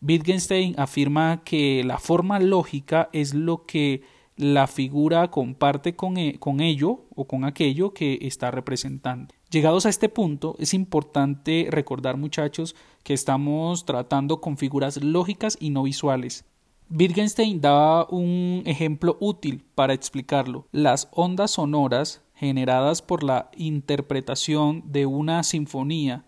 Wittgenstein 0.00 0.74
afirma 0.78 1.42
que 1.44 1.82
la 1.84 1.98
forma 1.98 2.38
lógica 2.38 3.08
es 3.12 3.34
lo 3.34 3.64
que 3.66 4.02
la 4.38 4.68
figura 4.68 5.30
comparte 5.30 5.96
con, 5.96 6.16
e, 6.16 6.38
con, 6.38 6.60
ello 6.60 7.04
o 7.14 7.26
con 7.26 7.44
aquello 7.44 7.92
que 7.92 8.18
está 8.22 8.50
representando. 8.50 9.34
Llegados 9.50 9.84
a 9.84 9.88
este 9.88 10.08
punto, 10.08 10.54
es 10.58 10.74
importante 10.74 11.66
recordar, 11.70 12.16
muchachos, 12.16 12.76
que 13.02 13.14
estamos 13.14 13.84
tratando 13.84 14.40
con 14.40 14.56
figuras 14.56 15.02
lógicas 15.02 15.58
y 15.60 15.70
no 15.70 15.82
visuales. 15.82 16.44
Wittgenstein 16.90 17.60
da 17.60 18.06
un 18.06 18.62
ejemplo 18.64 19.16
útil 19.20 19.64
para 19.74 19.92
explicarlo. 19.92 20.66
Las 20.72 21.08
ondas 21.12 21.52
sonoras 21.52 22.22
generadas 22.34 23.02
por 23.02 23.24
la 23.24 23.50
interpretación 23.56 24.84
de 24.86 25.04
una 25.04 25.42
sinfonía, 25.42 26.24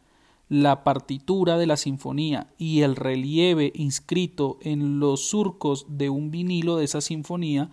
la 0.49 0.83
partitura 0.83 1.57
de 1.57 1.67
la 1.67 1.77
sinfonía 1.77 2.49
y 2.59 2.81
el 2.81 2.97
relieve 2.97 3.73
inscrito 3.75 4.59
en 4.63 4.99
los 4.99 5.29
surcos 5.29 5.87
de 5.89 6.11
un 6.11 6.33
vinilo 6.33 6.77
de 6.77 6.85
esa 6.85 7.01
sinfonía 7.01 7.71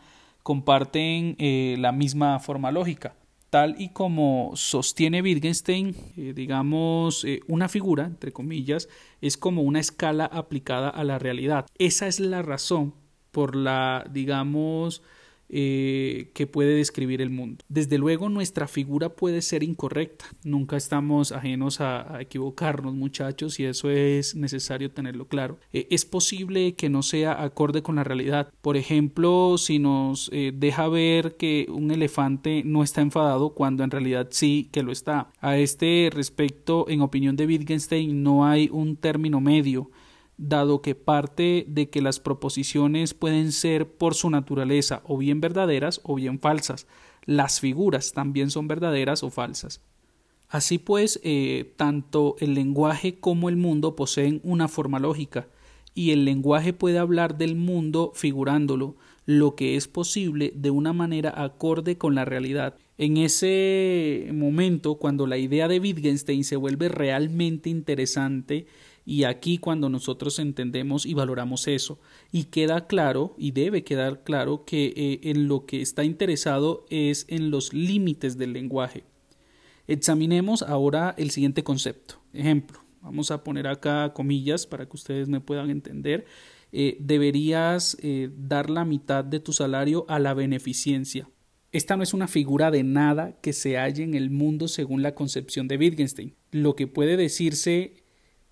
comparten 0.48 1.36
eh, 1.40 1.76
la 1.78 1.92
misma 1.92 2.40
forma 2.40 2.72
lógica. 2.72 3.18
Tal 3.50 3.76
y 3.80 3.90
como 3.90 4.54
sostiene 4.56 5.22
Wittgenstein, 5.22 5.94
eh, 6.16 6.32
digamos, 6.34 7.26
eh, 7.26 7.42
una 7.50 7.68
figura, 7.68 8.06
entre 8.06 8.32
comillas, 8.32 8.88
es 9.20 9.36
como 9.36 9.62
una 9.64 9.82
escala 9.82 10.24
aplicada 10.24 10.88
a 10.88 11.04
la 11.04 11.20
realidad. 11.20 11.66
Esa 11.78 12.08
es 12.08 12.22
la 12.22 12.44
razón 12.44 12.94
por 13.32 13.58
la, 13.58 14.08
digamos, 14.10 15.02
eh, 15.50 16.32
que 16.34 16.46
puede 16.48 16.76
describir 16.76 17.22
el 17.22 17.30
mundo. 17.30 17.64
Desde 17.70 17.98
luego 17.98 18.30
nuestra 18.30 18.68
figura 18.68 19.10
puede 19.10 19.42
ser 19.42 19.64
incorrecta, 19.64 20.26
nunca 20.44 20.76
estamos 20.78 21.32
ajenos 21.32 21.80
a, 21.82 22.18
equivocarnos 22.20 22.94
muchachos 22.94 23.60
y 23.60 23.66
eso 23.66 23.90
es 23.90 24.36
necesario 24.36 24.92
tenerlo 24.92 25.28
claro. 25.28 25.58
Eh, 25.72 25.88
es 25.90 26.06
posible 26.06 26.76
que 26.76 26.90
no 26.90 27.02
sea 27.04 27.44
acorde 27.44 27.82
con 27.82 27.96
la 27.96 28.04
realidad. 28.04 28.52
Por 28.62 28.76
ejemplo, 28.78 29.58
si 29.58 29.80
nos 29.80 30.30
eh, 30.34 30.52
deja 30.54 30.88
ver 30.90 31.38
que 31.38 31.68
un 31.70 31.92
elefante 31.92 32.64
no 32.66 32.84
está 32.84 33.02
enfadado 33.02 33.52
cuando 33.52 33.84
en 33.84 33.92
realidad 33.92 34.28
sí 34.32 34.70
que 34.72 34.84
lo 34.84 34.92
está. 34.92 35.30
A 35.40 35.58
este 35.58 36.10
respecto, 36.12 36.86
en 36.90 37.02
opinión 37.02 37.36
de 37.36 37.46
Wittgenstein, 37.46 38.24
no 38.24 38.46
hay 38.46 38.70
un 38.72 38.96
término 38.96 39.40
medio 39.40 39.92
dado 40.38 40.82
que 40.82 40.96
parte 40.96 41.66
de 41.68 41.90
que 41.90 42.02
las 42.02 42.20
proposiciones 42.20 43.14
pueden 43.14 43.52
ser 43.52 43.92
por 43.92 44.14
su 44.14 44.30
naturaleza 44.30 45.02
o 45.06 45.18
bien 45.18 45.42
verdaderas 45.42 46.00
o 46.04 46.16
bien 46.16 46.40
falsas. 46.40 46.88
Las 47.26 47.60
figuras 47.60 48.14
también 48.14 48.52
son 48.52 48.68
verdaderas 48.68 49.24
o 49.24 49.30
falsas. 49.30 49.82
Así 50.50 50.78
pues, 50.78 51.20
eh, 51.24 51.74
tanto 51.76 52.36
el 52.40 52.54
lenguaje 52.54 53.20
como 53.20 53.50
el 53.50 53.58
mundo 53.58 53.96
poseen 53.96 54.40
una 54.44 54.68
forma 54.68 55.00
lógica, 55.00 55.48
y 55.94 56.12
el 56.12 56.26
lenguaje 56.26 56.74
puede 56.74 57.00
hablar 57.00 57.40
del 57.40 57.56
mundo 57.56 58.12
figurándolo, 58.14 58.96
lo 59.26 59.56
que 59.56 59.76
es 59.76 59.88
posible 59.88 60.54
de 60.56 60.70
una 60.70 60.94
manera 60.94 61.34
acorde 61.36 61.98
con 61.98 62.14
la 62.14 62.24
realidad. 62.24 62.76
En 63.00 63.18
ese 63.18 64.30
momento, 64.32 64.96
cuando 64.96 65.26
la 65.26 65.38
idea 65.38 65.68
de 65.68 65.80
Wittgenstein 65.80 66.44
se 66.44 66.56
vuelve 66.56 66.88
realmente 66.88 67.70
interesante, 67.70 68.68
y 69.08 69.24
aquí 69.24 69.58
cuando 69.58 69.88
nosotros 69.88 70.38
entendemos 70.38 71.06
y 71.06 71.14
valoramos 71.14 71.70
eso, 71.70 71.98
y 72.30 72.44
queda 72.44 72.88
claro, 72.88 73.36
y 73.38 73.52
debe 73.52 73.86
quedar 73.86 74.26
claro, 74.26 74.66
que 74.66 74.88
eh, 74.98 75.20
en 75.24 75.48
lo 75.48 75.66
que 75.66 75.82
está 75.82 76.04
interesado 76.04 76.86
es 76.90 77.26
en 77.30 77.50
los 77.50 77.72
límites 77.74 78.38
del 78.38 78.52
lenguaje. 78.52 79.06
Examinemos 79.88 80.62
ahora 80.62 81.16
el 81.18 81.32
siguiente 81.32 81.64
concepto. 81.64 82.16
Ejemplo, 82.34 82.82
vamos 83.02 83.32
a 83.32 83.46
poner 83.46 83.68
acá 83.68 84.12
comillas 84.14 84.68
para 84.68 84.90
que 84.90 84.98
ustedes 84.98 85.30
me 85.30 85.40
puedan 85.40 85.70
entender. 85.70 86.26
Eh, 86.74 86.98
deberías 87.00 87.96
eh, 88.02 88.30
dar 88.38 88.70
la 88.70 88.84
mitad 88.84 89.24
de 89.24 89.40
tu 89.40 89.54
salario 89.54 90.06
a 90.10 90.20
la 90.20 90.34
beneficencia. 90.34 91.30
Esta 91.72 91.96
no 91.96 92.04
es 92.04 92.14
una 92.14 92.28
figura 92.28 92.72
de 92.72 92.84
nada 92.84 93.40
que 93.40 93.54
se 93.54 93.78
halle 93.78 94.04
en 94.04 94.16
el 94.16 94.32
mundo 94.32 94.68
según 94.68 95.02
la 95.02 95.16
concepción 95.16 95.70
de 95.70 95.78
Wittgenstein. 95.78 96.36
Lo 96.52 96.76
que 96.76 96.88
puede 96.88 97.16
decirse 97.16 98.07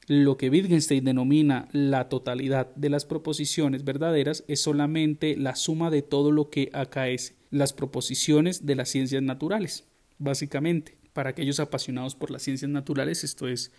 lo 0.07 0.37
que 0.37 0.49
Wittgenstein 0.49 1.03
denomina 1.03 1.67
la 1.71 2.09
totalidad 2.09 2.73
de 2.75 2.89
las 2.89 3.05
proposiciones 3.05 3.83
verdaderas 3.83 4.43
es 4.47 4.61
solamente 4.61 5.35
la 5.35 5.55
suma 5.55 5.89
de 5.89 6.03
todo 6.03 6.31
lo 6.31 6.49
que 6.49 6.69
acaece, 6.73 7.35
las 7.49 7.73
proposiciones 7.73 8.65
de 8.65 8.75
las 8.75 8.89
ciencias 8.89 9.23
naturales, 9.23 9.87
básicamente. 10.19 10.97
Para 11.13 11.31
aquellos 11.31 11.59
apasionados 11.59 12.13
por 12.13 12.29
las 12.29 12.43
ciencias 12.43 12.69
naturales, 12.69 13.23
esto 13.23 13.47
es, 13.47 13.71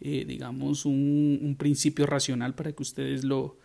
eh, 0.00 0.24
digamos, 0.26 0.84
un, 0.84 1.38
un, 1.42 1.54
principio 1.56 2.06
racional 2.06 2.54
para 2.54 2.72
que 2.72 2.82
ustedes 2.82 3.24
lo, 3.24 3.58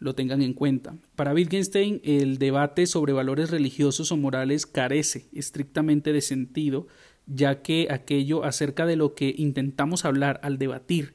lo 0.00 0.14
tengan 0.14 0.42
en 0.42 0.54
cuenta. 0.54 0.98
Para 1.14 1.32
Wittgenstein, 1.32 2.00
el 2.04 2.38
debate 2.38 2.86
sobre 2.86 3.12
valores 3.12 3.50
religiosos 3.50 4.10
o 4.12 4.16
morales 4.16 4.66
carece 4.66 5.28
estrictamente 5.32 6.12
de 6.12 6.20
sentido, 6.20 6.88
ya 7.26 7.62
que 7.62 7.86
aquello 7.90 8.44
acerca 8.44 8.86
de 8.86 8.96
lo 8.96 9.14
que 9.14 9.34
intentamos 9.38 10.04
hablar 10.04 10.40
al 10.42 10.58
debatir 10.58 11.14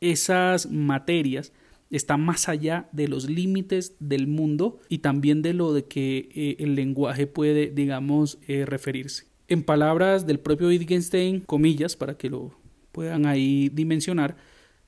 esas 0.00 0.70
materias 0.70 1.52
están 1.90 2.20
más 2.20 2.48
allá 2.48 2.88
de 2.92 3.08
los 3.08 3.28
límites 3.28 3.94
del 3.98 4.26
mundo 4.26 4.80
y 4.88 4.98
también 4.98 5.42
de 5.42 5.54
lo 5.54 5.72
de 5.72 5.84
que 5.84 6.28
eh, 6.34 6.56
el 6.58 6.74
lenguaje 6.74 7.26
puede, 7.26 7.70
digamos, 7.70 8.38
eh, 8.46 8.66
referirse. 8.66 9.26
En 9.48 9.62
palabras 9.62 10.26
del 10.26 10.40
propio 10.40 10.68
Wittgenstein, 10.68 11.40
comillas, 11.40 11.96
para 11.96 12.18
que 12.18 12.28
lo 12.28 12.52
puedan 12.92 13.24
ahí 13.24 13.70
dimensionar, 13.70 14.36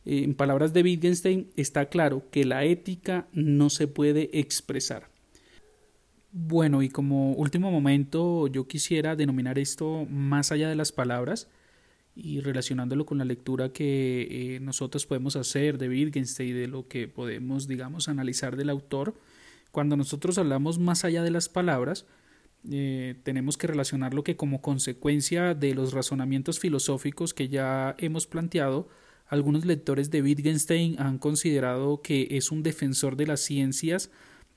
eh, 0.05 0.23
en 0.25 0.35
palabras 0.35 0.73
de 0.73 0.83
Wittgenstein 0.83 1.51
está 1.57 1.89
claro 1.89 2.25
que 2.31 2.45
la 2.45 2.65
ética 2.65 3.27
no 3.33 3.71
se 3.71 3.89
puede 3.89 4.39
expresar. 4.39 5.09
Bueno, 6.33 6.83
y 6.83 6.91
como 6.91 7.33
último 7.33 7.71
momento 7.71 8.47
yo 8.47 8.69
quisiera 8.69 9.17
denominar 9.17 9.59
esto 9.59 10.07
más 10.09 10.53
allá 10.53 10.69
de 10.69 10.77
las 10.77 10.93
palabras, 10.93 11.49
y 12.23 12.41
relacionándolo 12.41 13.07
con 13.07 13.19
la 13.19 13.25
lectura 13.25 13.73
que 13.73 14.29
eh, 14.31 14.61
nosotros 14.61 15.07
podemos 15.07 15.37
hacer 15.37 15.79
de 15.79 15.89
Wittgenstein 15.89 16.51
y 16.51 16.53
de 16.53 16.69
lo 16.69 16.89
que 16.89 17.09
podemos, 17.09 17.67
digamos, 17.67 18.09
analizar 18.09 18.57
del 18.57 18.71
autor, 18.71 19.15
cuando 19.71 19.97
nosotros 19.97 20.37
hablamos 20.39 20.79
más 20.79 21.05
allá 21.05 21.23
de 21.23 21.31
las 21.31 21.49
palabras, 21.49 22.07
eh, 22.71 23.15
tenemos 23.23 23.57
que 23.57 23.67
relacionarlo 23.67 24.23
que 24.23 24.37
como 24.37 24.61
consecuencia 24.61 25.55
de 25.55 25.75
los 25.75 25.93
razonamientos 25.93 26.59
filosóficos 26.59 27.33
que 27.33 27.49
ya 27.49 27.95
hemos 27.99 28.27
planteado, 28.27 28.89
algunos 29.27 29.65
lectores 29.65 30.11
de 30.11 30.23
Wittgenstein 30.23 30.97
han 31.01 31.19
considerado 31.19 32.03
que 32.03 32.29
es 32.33 32.51
un 32.51 32.63
defensor 32.63 33.17
de 33.17 33.29
las 33.29 33.41
ciencias 33.41 34.11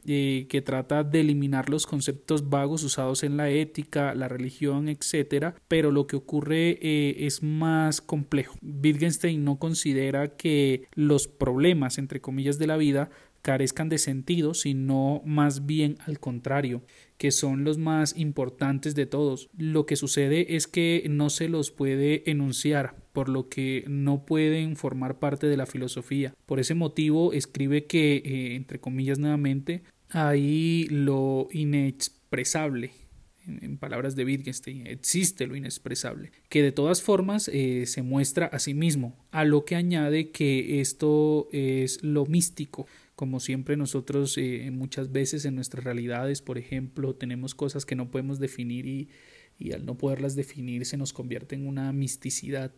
eh, 0.05 0.47
que 0.49 0.61
trata 0.61 1.03
de 1.03 1.21
eliminar 1.21 1.69
los 1.69 1.85
conceptos 1.85 2.49
vagos 2.49 2.83
usados 2.83 3.23
en 3.23 3.37
la 3.37 3.49
ética, 3.49 4.15
la 4.15 4.27
religión, 4.27 4.89
etc. 4.89 5.55
Pero 5.67 5.91
lo 5.91 6.07
que 6.07 6.15
ocurre 6.15 6.79
eh, 6.81 7.25
es 7.25 7.43
más 7.43 8.01
complejo. 8.01 8.57
Wittgenstein 8.61 9.43
no 9.43 9.59
considera 9.59 10.35
que 10.35 10.87
los 10.93 11.27
problemas, 11.27 11.97
entre 11.97 12.21
comillas, 12.21 12.59
de 12.59 12.67
la 12.67 12.77
vida 12.77 13.09
carezcan 13.43 13.89
de 13.89 13.97
sentido, 13.99 14.53
sino 14.55 15.21
más 15.25 15.65
bien 15.65 15.97
al 16.07 16.19
contrario, 16.19 16.81
que 17.17 17.29
son 17.29 17.63
los 17.63 17.77
más 17.77 18.17
importantes 18.17 18.95
de 18.95 19.05
todos. 19.05 19.49
Lo 19.57 19.85
que 19.85 19.97
sucede 19.97 20.55
es 20.55 20.65
que 20.65 21.05
no 21.09 21.29
se 21.29 21.49
los 21.49 21.69
puede 21.69 22.29
enunciar, 22.31 22.95
por 23.11 23.29
lo 23.29 23.49
que 23.49 23.83
no 23.87 24.25
pueden 24.25 24.75
formar 24.75 25.19
parte 25.19 25.47
de 25.47 25.57
la 25.57 25.65
filosofía. 25.65 26.33
Por 26.45 26.59
ese 26.59 26.73
motivo 26.73 27.33
escribe 27.33 27.85
que, 27.85 28.15
eh, 28.15 28.55
entre 28.55 28.79
comillas 28.79 29.19
nuevamente, 29.19 29.83
ahí 30.13 30.87
lo 30.89 31.47
inexpresable, 31.51 32.91
en, 33.45 33.77
palabras 33.77 34.15
de 34.15 34.25
Wittgenstein, 34.25 34.87
existe 34.87 35.47
lo 35.47 35.55
inexpresable, 35.55 36.31
que 36.49 36.63
de 36.63 36.71
todas 36.71 37.01
formas 37.01 37.49
eh, 37.51 37.85
se 37.85 38.01
muestra 38.01 38.45
a 38.47 38.59
sí 38.59 38.73
mismo, 38.73 39.17
a 39.31 39.43
lo 39.43 39.65
que 39.65 39.75
añade 39.75 40.31
que 40.31 40.79
esto 40.79 41.49
es 41.51 42.01
lo 42.03 42.25
místico. 42.25 42.87
Como 43.15 43.39
siempre 43.39 43.77
nosotros 43.77 44.37
eh, 44.37 44.69
muchas 44.71 45.11
veces 45.11 45.45
en 45.45 45.55
nuestras 45.55 45.83
realidades, 45.83 46.41
por 46.41 46.57
ejemplo, 46.57 47.15
tenemos 47.15 47.53
cosas 47.53 47.85
que 47.85 47.95
no 47.95 48.09
podemos 48.09 48.39
definir 48.39 48.85
y, 48.85 49.09
y 49.59 49.73
al 49.73 49.85
no 49.85 49.97
poderlas 49.97 50.35
definir 50.35 50.85
se 50.85 50.97
nos 50.97 51.13
convierte 51.13 51.55
en 51.55 51.67
una 51.67 51.91
misticidad. 51.91 52.71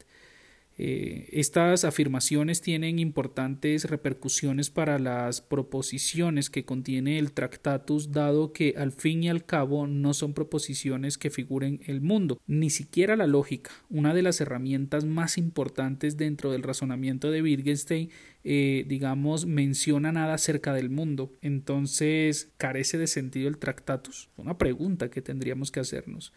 Eh, 0.78 1.30
estas 1.32 1.86
afirmaciones 1.86 2.62
tienen 2.62 3.00
importantes 3.00 3.90
repercusiones 3.90 4.70
para 4.70 5.00
las 5.00 5.40
proposiciones 5.40 6.50
que 6.50 6.66
contiene 6.66 7.18
el 7.18 7.32
Tractatus, 7.32 8.12
dado 8.12 8.52
que 8.52 8.74
al 8.78 8.92
fin 8.92 9.24
y 9.24 9.30
al 9.30 9.46
cabo 9.46 9.88
no 9.88 10.14
son 10.14 10.34
proposiciones 10.34 11.18
que 11.18 11.30
figuren 11.30 11.80
el 11.86 12.02
mundo, 12.02 12.42
ni 12.46 12.70
siquiera 12.70 13.16
la 13.16 13.28
lógica. 13.28 13.72
Una 13.90 14.14
de 14.14 14.22
las 14.22 14.42
herramientas 14.42 15.06
más 15.06 15.38
importantes 15.38 16.18
dentro 16.18 16.52
del 16.52 16.64
razonamiento 16.64 17.32
de 17.32 17.42
Wittgenstein, 17.42 18.10
eh, 18.44 18.84
digamos, 18.88 19.46
menciona 19.46 20.12
nada 20.12 20.34
acerca 20.34 20.74
del 20.74 20.90
mundo. 20.90 21.32
Entonces, 21.42 22.52
carece 22.58 22.98
de 22.98 23.08
sentido 23.08 23.48
el 23.48 23.58
Tractatus. 23.58 24.30
Una 24.36 24.58
pregunta 24.58 25.10
que 25.10 25.22
tendríamos 25.22 25.72
que 25.72 25.80
hacernos. 25.80 26.34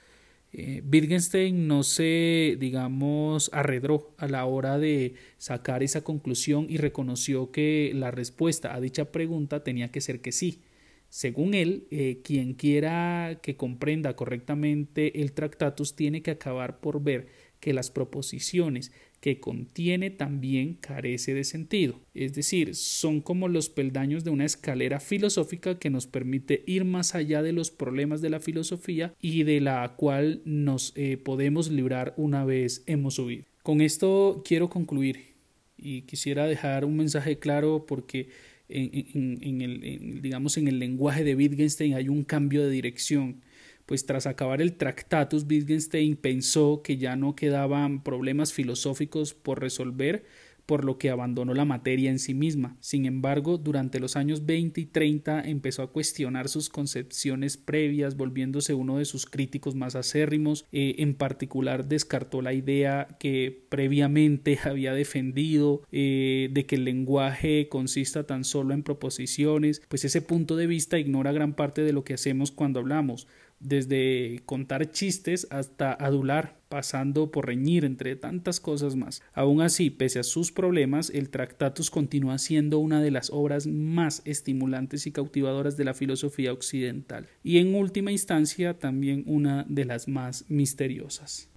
Eh, 0.52 0.82
Wittgenstein 0.90 1.68
no 1.68 1.82
se, 1.82 2.56
digamos, 2.58 3.50
arredró 3.52 4.14
a 4.16 4.28
la 4.28 4.46
hora 4.46 4.78
de 4.78 5.14
sacar 5.36 5.82
esa 5.82 6.02
conclusión 6.02 6.66
y 6.68 6.78
reconoció 6.78 7.50
que 7.50 7.92
la 7.94 8.10
respuesta 8.10 8.74
a 8.74 8.80
dicha 8.80 9.12
pregunta 9.12 9.62
tenía 9.62 9.90
que 9.90 10.00
ser 10.00 10.20
que 10.20 10.32
sí. 10.32 10.62
Según 11.10 11.54
él, 11.54 11.86
eh, 11.90 12.20
quien 12.22 12.54
quiera 12.54 13.40
que 13.42 13.56
comprenda 13.56 14.14
correctamente 14.16 15.20
el 15.22 15.32
Tractatus 15.32 15.96
tiene 15.96 16.22
que 16.22 16.32
acabar 16.32 16.80
por 16.80 17.02
ver 17.02 17.28
que 17.60 17.72
las 17.72 17.90
proposiciones 17.90 18.92
que 19.20 19.40
contiene 19.40 20.10
también 20.10 20.74
carece 20.74 21.34
de 21.34 21.44
sentido. 21.44 22.00
Es 22.14 22.34
decir, 22.34 22.74
son 22.74 23.20
como 23.20 23.48
los 23.48 23.68
peldaños 23.68 24.24
de 24.24 24.30
una 24.30 24.44
escalera 24.44 25.00
filosófica 25.00 25.78
que 25.78 25.90
nos 25.90 26.06
permite 26.06 26.62
ir 26.66 26.84
más 26.84 27.14
allá 27.14 27.42
de 27.42 27.52
los 27.52 27.70
problemas 27.70 28.20
de 28.20 28.30
la 28.30 28.40
filosofía 28.40 29.14
y 29.20 29.42
de 29.42 29.60
la 29.60 29.94
cual 29.96 30.42
nos 30.44 30.92
eh, 30.96 31.16
podemos 31.16 31.70
librar 31.70 32.14
una 32.16 32.44
vez 32.44 32.84
hemos 32.86 33.14
subido. 33.14 33.44
Con 33.62 33.80
esto 33.80 34.42
quiero 34.46 34.70
concluir 34.70 35.34
y 35.76 36.02
quisiera 36.02 36.46
dejar 36.46 36.84
un 36.84 36.96
mensaje 36.96 37.38
claro 37.38 37.84
porque 37.86 38.28
en, 38.68 39.60
el, 39.62 40.20
digamos, 40.20 40.56
en 40.58 40.68
el 40.68 40.78
lenguaje 40.78 41.24
de 41.24 41.34
Wittgenstein 41.34 41.94
hay 41.94 42.08
un 42.08 42.22
cambio 42.22 42.64
de 42.64 42.70
dirección 42.70 43.40
pues 43.88 44.04
tras 44.04 44.26
acabar 44.26 44.60
el 44.60 44.74
Tractatus, 44.74 45.46
Wittgenstein 45.48 46.16
pensó 46.16 46.82
que 46.84 46.98
ya 46.98 47.16
no 47.16 47.34
quedaban 47.34 48.04
problemas 48.04 48.52
filosóficos 48.52 49.32
por 49.32 49.60
resolver, 49.60 50.26
por 50.66 50.84
lo 50.84 50.98
que 50.98 51.08
abandonó 51.08 51.54
la 51.54 51.64
materia 51.64 52.10
en 52.10 52.18
sí 52.18 52.34
misma. 52.34 52.76
Sin 52.80 53.06
embargo, 53.06 53.56
durante 53.56 53.98
los 53.98 54.16
años 54.16 54.44
20 54.44 54.82
y 54.82 54.84
30 54.84 55.40
empezó 55.40 55.80
a 55.80 55.90
cuestionar 55.90 56.50
sus 56.50 56.68
concepciones 56.68 57.56
previas, 57.56 58.18
volviéndose 58.18 58.74
uno 58.74 58.98
de 58.98 59.06
sus 59.06 59.24
críticos 59.24 59.74
más 59.74 59.94
acérrimos. 59.94 60.66
Eh, 60.70 60.96
en 60.98 61.14
particular, 61.14 61.88
descartó 61.88 62.42
la 62.42 62.52
idea 62.52 63.08
que 63.18 63.64
previamente 63.70 64.58
había 64.64 64.92
defendido 64.92 65.80
eh, 65.90 66.50
de 66.52 66.66
que 66.66 66.76
el 66.76 66.84
lenguaje 66.84 67.70
consista 67.70 68.26
tan 68.26 68.44
solo 68.44 68.74
en 68.74 68.82
proposiciones, 68.82 69.80
pues 69.88 70.04
ese 70.04 70.20
punto 70.20 70.56
de 70.56 70.66
vista 70.66 70.98
ignora 70.98 71.32
gran 71.32 71.54
parte 71.54 71.80
de 71.80 71.94
lo 71.94 72.04
que 72.04 72.12
hacemos 72.12 72.50
cuando 72.50 72.80
hablamos 72.80 73.26
desde 73.60 74.40
contar 74.46 74.90
chistes 74.90 75.46
hasta 75.50 75.92
adular, 75.92 76.58
pasando 76.68 77.30
por 77.30 77.46
reñir, 77.46 77.84
entre 77.84 78.14
tantas 78.16 78.60
cosas 78.60 78.94
más. 78.94 79.22
Aún 79.32 79.62
así, 79.62 79.90
pese 79.90 80.18
a 80.18 80.22
sus 80.22 80.52
problemas, 80.52 81.10
el 81.10 81.30
Tractatus 81.30 81.90
continúa 81.90 82.38
siendo 82.38 82.78
una 82.78 83.00
de 83.00 83.10
las 83.10 83.30
obras 83.30 83.66
más 83.66 84.22
estimulantes 84.24 85.06
y 85.06 85.12
cautivadoras 85.12 85.76
de 85.76 85.84
la 85.84 85.94
filosofía 85.94 86.52
occidental, 86.52 87.26
y 87.42 87.58
en 87.58 87.74
última 87.74 88.12
instancia 88.12 88.78
también 88.78 89.24
una 89.26 89.64
de 89.68 89.84
las 89.84 90.08
más 90.08 90.44
misteriosas. 90.48 91.48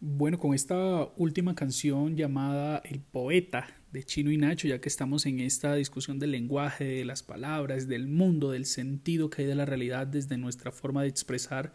Bueno, 0.00 0.38
con 0.38 0.54
esta 0.54 1.08
última 1.16 1.56
canción 1.56 2.16
llamada 2.16 2.80
El 2.84 3.00
Poeta 3.00 3.66
de 3.90 4.04
Chino 4.04 4.30
y 4.30 4.36
Nacho, 4.36 4.68
ya 4.68 4.80
que 4.80 4.88
estamos 4.88 5.26
en 5.26 5.40
esta 5.40 5.74
discusión 5.74 6.20
del 6.20 6.30
lenguaje, 6.30 6.84
de 6.84 7.04
las 7.04 7.24
palabras, 7.24 7.88
del 7.88 8.06
mundo, 8.06 8.52
del 8.52 8.64
sentido 8.64 9.28
que 9.28 9.42
hay 9.42 9.48
de 9.48 9.56
la 9.56 9.64
realidad 9.64 10.06
desde 10.06 10.36
nuestra 10.38 10.70
forma 10.70 11.02
de 11.02 11.08
expresar, 11.08 11.72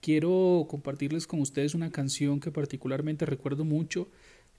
quiero 0.00 0.68
compartirles 0.70 1.26
con 1.26 1.40
ustedes 1.40 1.74
una 1.74 1.90
canción 1.90 2.38
que 2.38 2.52
particularmente 2.52 3.26
recuerdo 3.26 3.64
mucho, 3.64 4.08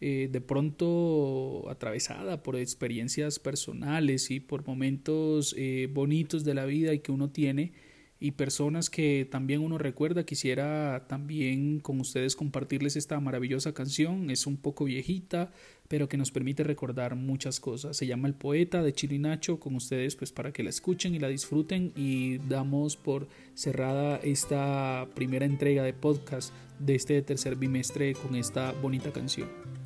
eh, 0.02 0.28
de 0.30 0.42
pronto 0.42 1.70
atravesada 1.70 2.44
por 2.44 2.58
experiencias 2.58 3.40
personales 3.40 4.30
y 4.30 4.42
por 4.42 4.68
momentos 4.68 5.56
eh, 5.58 5.88
bonitos 5.90 6.44
de 6.44 6.54
la 6.54 6.66
vida 6.66 6.94
y 6.94 7.00
que 7.00 7.14
uno 7.14 7.30
tiene 7.30 7.72
y 8.20 8.32
personas 8.32 8.90
que 8.90 9.28
también 9.30 9.62
uno 9.62 9.78
recuerda. 9.78 10.26
Quisiera 10.26 11.06
también 11.08 11.80
con 11.80 12.00
ustedes 12.00 12.36
compartirles 12.36 12.96
esta 12.96 13.20
maravillosa 13.20 13.74
canción. 13.74 14.30
Es 14.30 14.46
un 14.46 14.58
poco 14.58 14.86
viejita, 14.86 15.52
pero 15.88 16.10
que 16.10 16.18
nos 16.18 16.32
permite 16.32 16.64
recordar 16.64 17.16
muchas 17.16 17.60
cosas. 17.60 17.96
Se 17.96 18.08
llama 18.08 18.28
El 18.28 18.34
Poeta 18.34 18.84
de 18.84 18.94
Chirinacho 18.94 19.60
con 19.60 19.76
ustedes 19.76 20.16
pues 20.16 20.32
para 20.32 20.52
que 20.52 20.64
la 20.64 20.70
escuchen 20.70 21.16
y 21.16 21.20
la 21.20 21.30
disfruten 21.30 21.94
y 21.96 22.40
damos 22.40 22.98
por 22.98 23.28
cerrada 23.54 24.18
esta 24.18 25.08
primera 25.16 25.46
entrega 25.46 25.84
de 25.84 25.94
podcast 25.94 26.54
de 26.80 26.96
este 26.96 27.22
tercer 27.22 27.56
bimestre 27.56 28.14
con 28.14 28.36
esta 28.36 28.74
bonita 28.74 29.12
canción. 29.12 29.79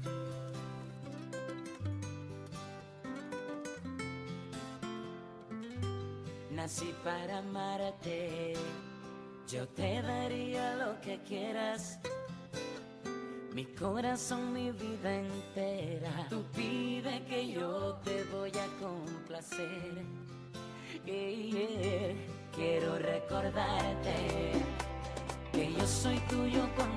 Para 7.04 7.40
amarte. 7.40 8.54
Yo 9.48 9.68
te 9.70 10.02
daría 10.02 10.76
lo 10.76 11.00
que 11.02 11.20
quieras. 11.24 12.00
Mi 13.54 13.66
corazón, 13.66 14.54
mi 14.54 14.72
vida 14.72 15.14
entera. 15.14 16.28
Tú 16.30 16.44
pide 16.56 17.24
que 17.26 17.52
yo 17.52 18.00
te 18.04 18.24
voy 18.26 18.52
a 18.52 18.68
complacer. 18.82 20.04
Quiero 22.56 22.98
recordarte 22.98 24.54
que 25.52 25.74
yo 25.74 25.86
soy 25.86 26.18
tuyo 26.30 26.62
cuando 26.76 26.93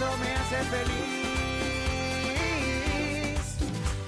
me 0.00 0.32
hace 0.32 0.56
feliz. 0.72 1.20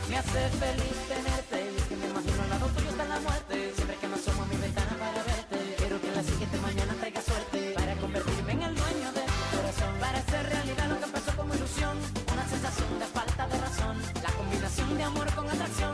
Me 0.08 0.16
hace 0.16 0.48
feliz 0.56 0.96
tenerte 1.08 1.58
que 1.88 1.96
me 1.96 2.06
imagino 2.08 2.42
al 2.42 2.50
lado 2.50 2.66
tuyo 2.68 2.88
hasta 2.90 3.04
la 3.04 3.20
muerte. 3.20 3.72
Siempre 3.76 3.96
que 4.00 4.08
me 4.08 4.14
asomo 4.14 4.42
a 4.42 4.46
mi 4.46 4.56
ventana 4.56 4.96
para 4.98 5.22
verte, 5.22 5.74
quiero 5.76 6.00
que 6.00 6.10
la 6.12 6.22
siguiente 6.22 6.56
mañana 6.58 6.94
traiga 6.98 7.20
suerte 7.20 7.74
para 7.76 7.94
convertirme 7.96 8.52
en 8.52 8.62
el 8.62 8.74
dueño 8.74 9.12
de 9.12 9.20
tu 9.20 9.56
corazón, 9.56 9.92
para 10.00 10.18
hacer 10.18 10.48
realidad 10.48 10.88
lo 10.88 10.98
que 10.98 11.04
empezó 11.04 11.36
como 11.36 11.54
ilusión, 11.54 11.98
una 12.32 12.48
sensación 12.48 12.98
de 12.98 13.06
falta 13.06 13.46
de 13.48 13.58
razón, 13.58 13.96
la 14.22 14.32
combinación 14.32 14.96
de 14.96 15.02
amor 15.04 15.34
con 15.34 15.50
atracción. 15.50 15.91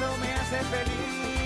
Eso 0.00 0.16
me 0.16 0.32
hace 0.32 0.56
feliz. 0.64 1.39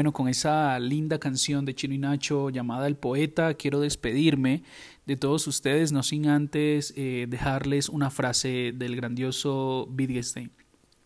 Bueno, 0.00 0.12
con 0.14 0.28
esa 0.28 0.78
linda 0.78 1.18
canción 1.18 1.66
de 1.66 1.74
Chino 1.74 1.92
y 1.92 1.98
Nacho 1.98 2.48
llamada 2.48 2.86
El 2.86 2.96
Poeta, 2.96 3.52
quiero 3.52 3.80
despedirme 3.80 4.62
de 5.04 5.18
todos 5.18 5.46
ustedes, 5.46 5.92
no 5.92 6.02
sin 6.02 6.26
antes 6.26 6.94
eh, 6.96 7.26
dejarles 7.28 7.90
una 7.90 8.08
frase 8.08 8.72
del 8.74 8.96
grandioso 8.96 9.86
Wittgenstein. 9.94 10.52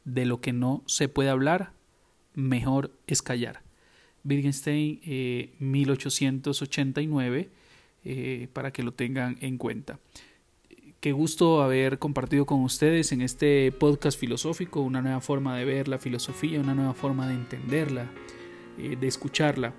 De 0.05 0.25
lo 0.27 0.41
que 0.41 0.53
no 0.53 0.85
se 0.87 1.09
puede 1.09 1.29
hablar, 1.29 1.73
mejor 2.35 2.93
es 3.09 3.21
callar. 3.21 3.63
Wittgenstein, 4.25 5.01
eh, 5.03 5.57
1889, 5.59 7.51
eh, 8.05 8.49
para 8.53 8.73
que 8.73 8.85
lo 8.85 8.93
tengan 8.93 9.39
en 9.41 9.59
cuenta. 9.59 9.99
Qué 11.01 11.11
gusto 11.11 11.65
haber 11.65 11.99
compartido 11.99 12.47
con 12.47 12.63
ustedes 12.63 13.11
en 13.11 13.23
este 13.23 13.73
podcast 13.73 14.17
filosófico 14.21 14.83
una 14.83 15.03
nueva 15.03 15.21
forma 15.21 15.57
de 15.57 15.65
ver 15.65 15.89
la 15.89 15.99
filosofía, 15.99 16.61
una 16.61 16.77
nueva 16.77 16.95
forma 16.95 17.27
de 17.27 17.35
entenderla, 17.35 18.09
eh, 18.79 18.97
de 19.01 19.07
escucharla. 19.07 19.75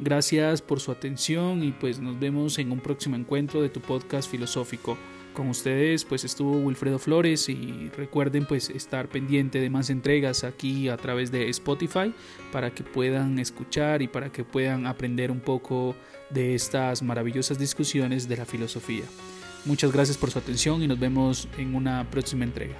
Gracias 0.00 0.60
por 0.60 0.80
su 0.80 0.90
atención 0.90 1.62
y 1.62 1.70
pues 1.70 2.00
nos 2.00 2.18
vemos 2.18 2.58
en 2.58 2.72
un 2.72 2.80
próximo 2.80 3.16
encuentro 3.16 3.62
de 3.62 3.68
tu 3.68 3.80
podcast 3.80 4.30
filosófico. 4.30 4.98
Con 5.34 5.48
ustedes 5.48 6.04
pues 6.04 6.24
estuvo 6.24 6.58
Wilfredo 6.58 6.98
Flores 6.98 7.48
y 7.48 7.90
recuerden 7.96 8.46
pues 8.46 8.70
estar 8.70 9.08
pendiente 9.08 9.60
de 9.60 9.70
más 9.70 9.90
entregas 9.90 10.44
aquí 10.44 10.88
a 10.88 10.96
través 10.96 11.30
de 11.30 11.48
Spotify 11.48 12.12
para 12.52 12.70
que 12.70 12.82
puedan 12.82 13.38
escuchar 13.38 14.02
y 14.02 14.08
para 14.08 14.30
que 14.30 14.44
puedan 14.44 14.86
aprender 14.86 15.30
un 15.30 15.40
poco 15.40 15.94
de 16.30 16.54
estas 16.54 17.02
maravillosas 17.02 17.58
discusiones 17.58 18.28
de 18.28 18.36
la 18.36 18.44
filosofía. 18.44 19.04
Muchas 19.64 19.92
gracias 19.92 20.18
por 20.18 20.30
su 20.30 20.38
atención 20.38 20.82
y 20.82 20.88
nos 20.88 20.98
vemos 20.98 21.48
en 21.56 21.74
una 21.74 22.08
próxima 22.10 22.44
entrega. 22.44 22.76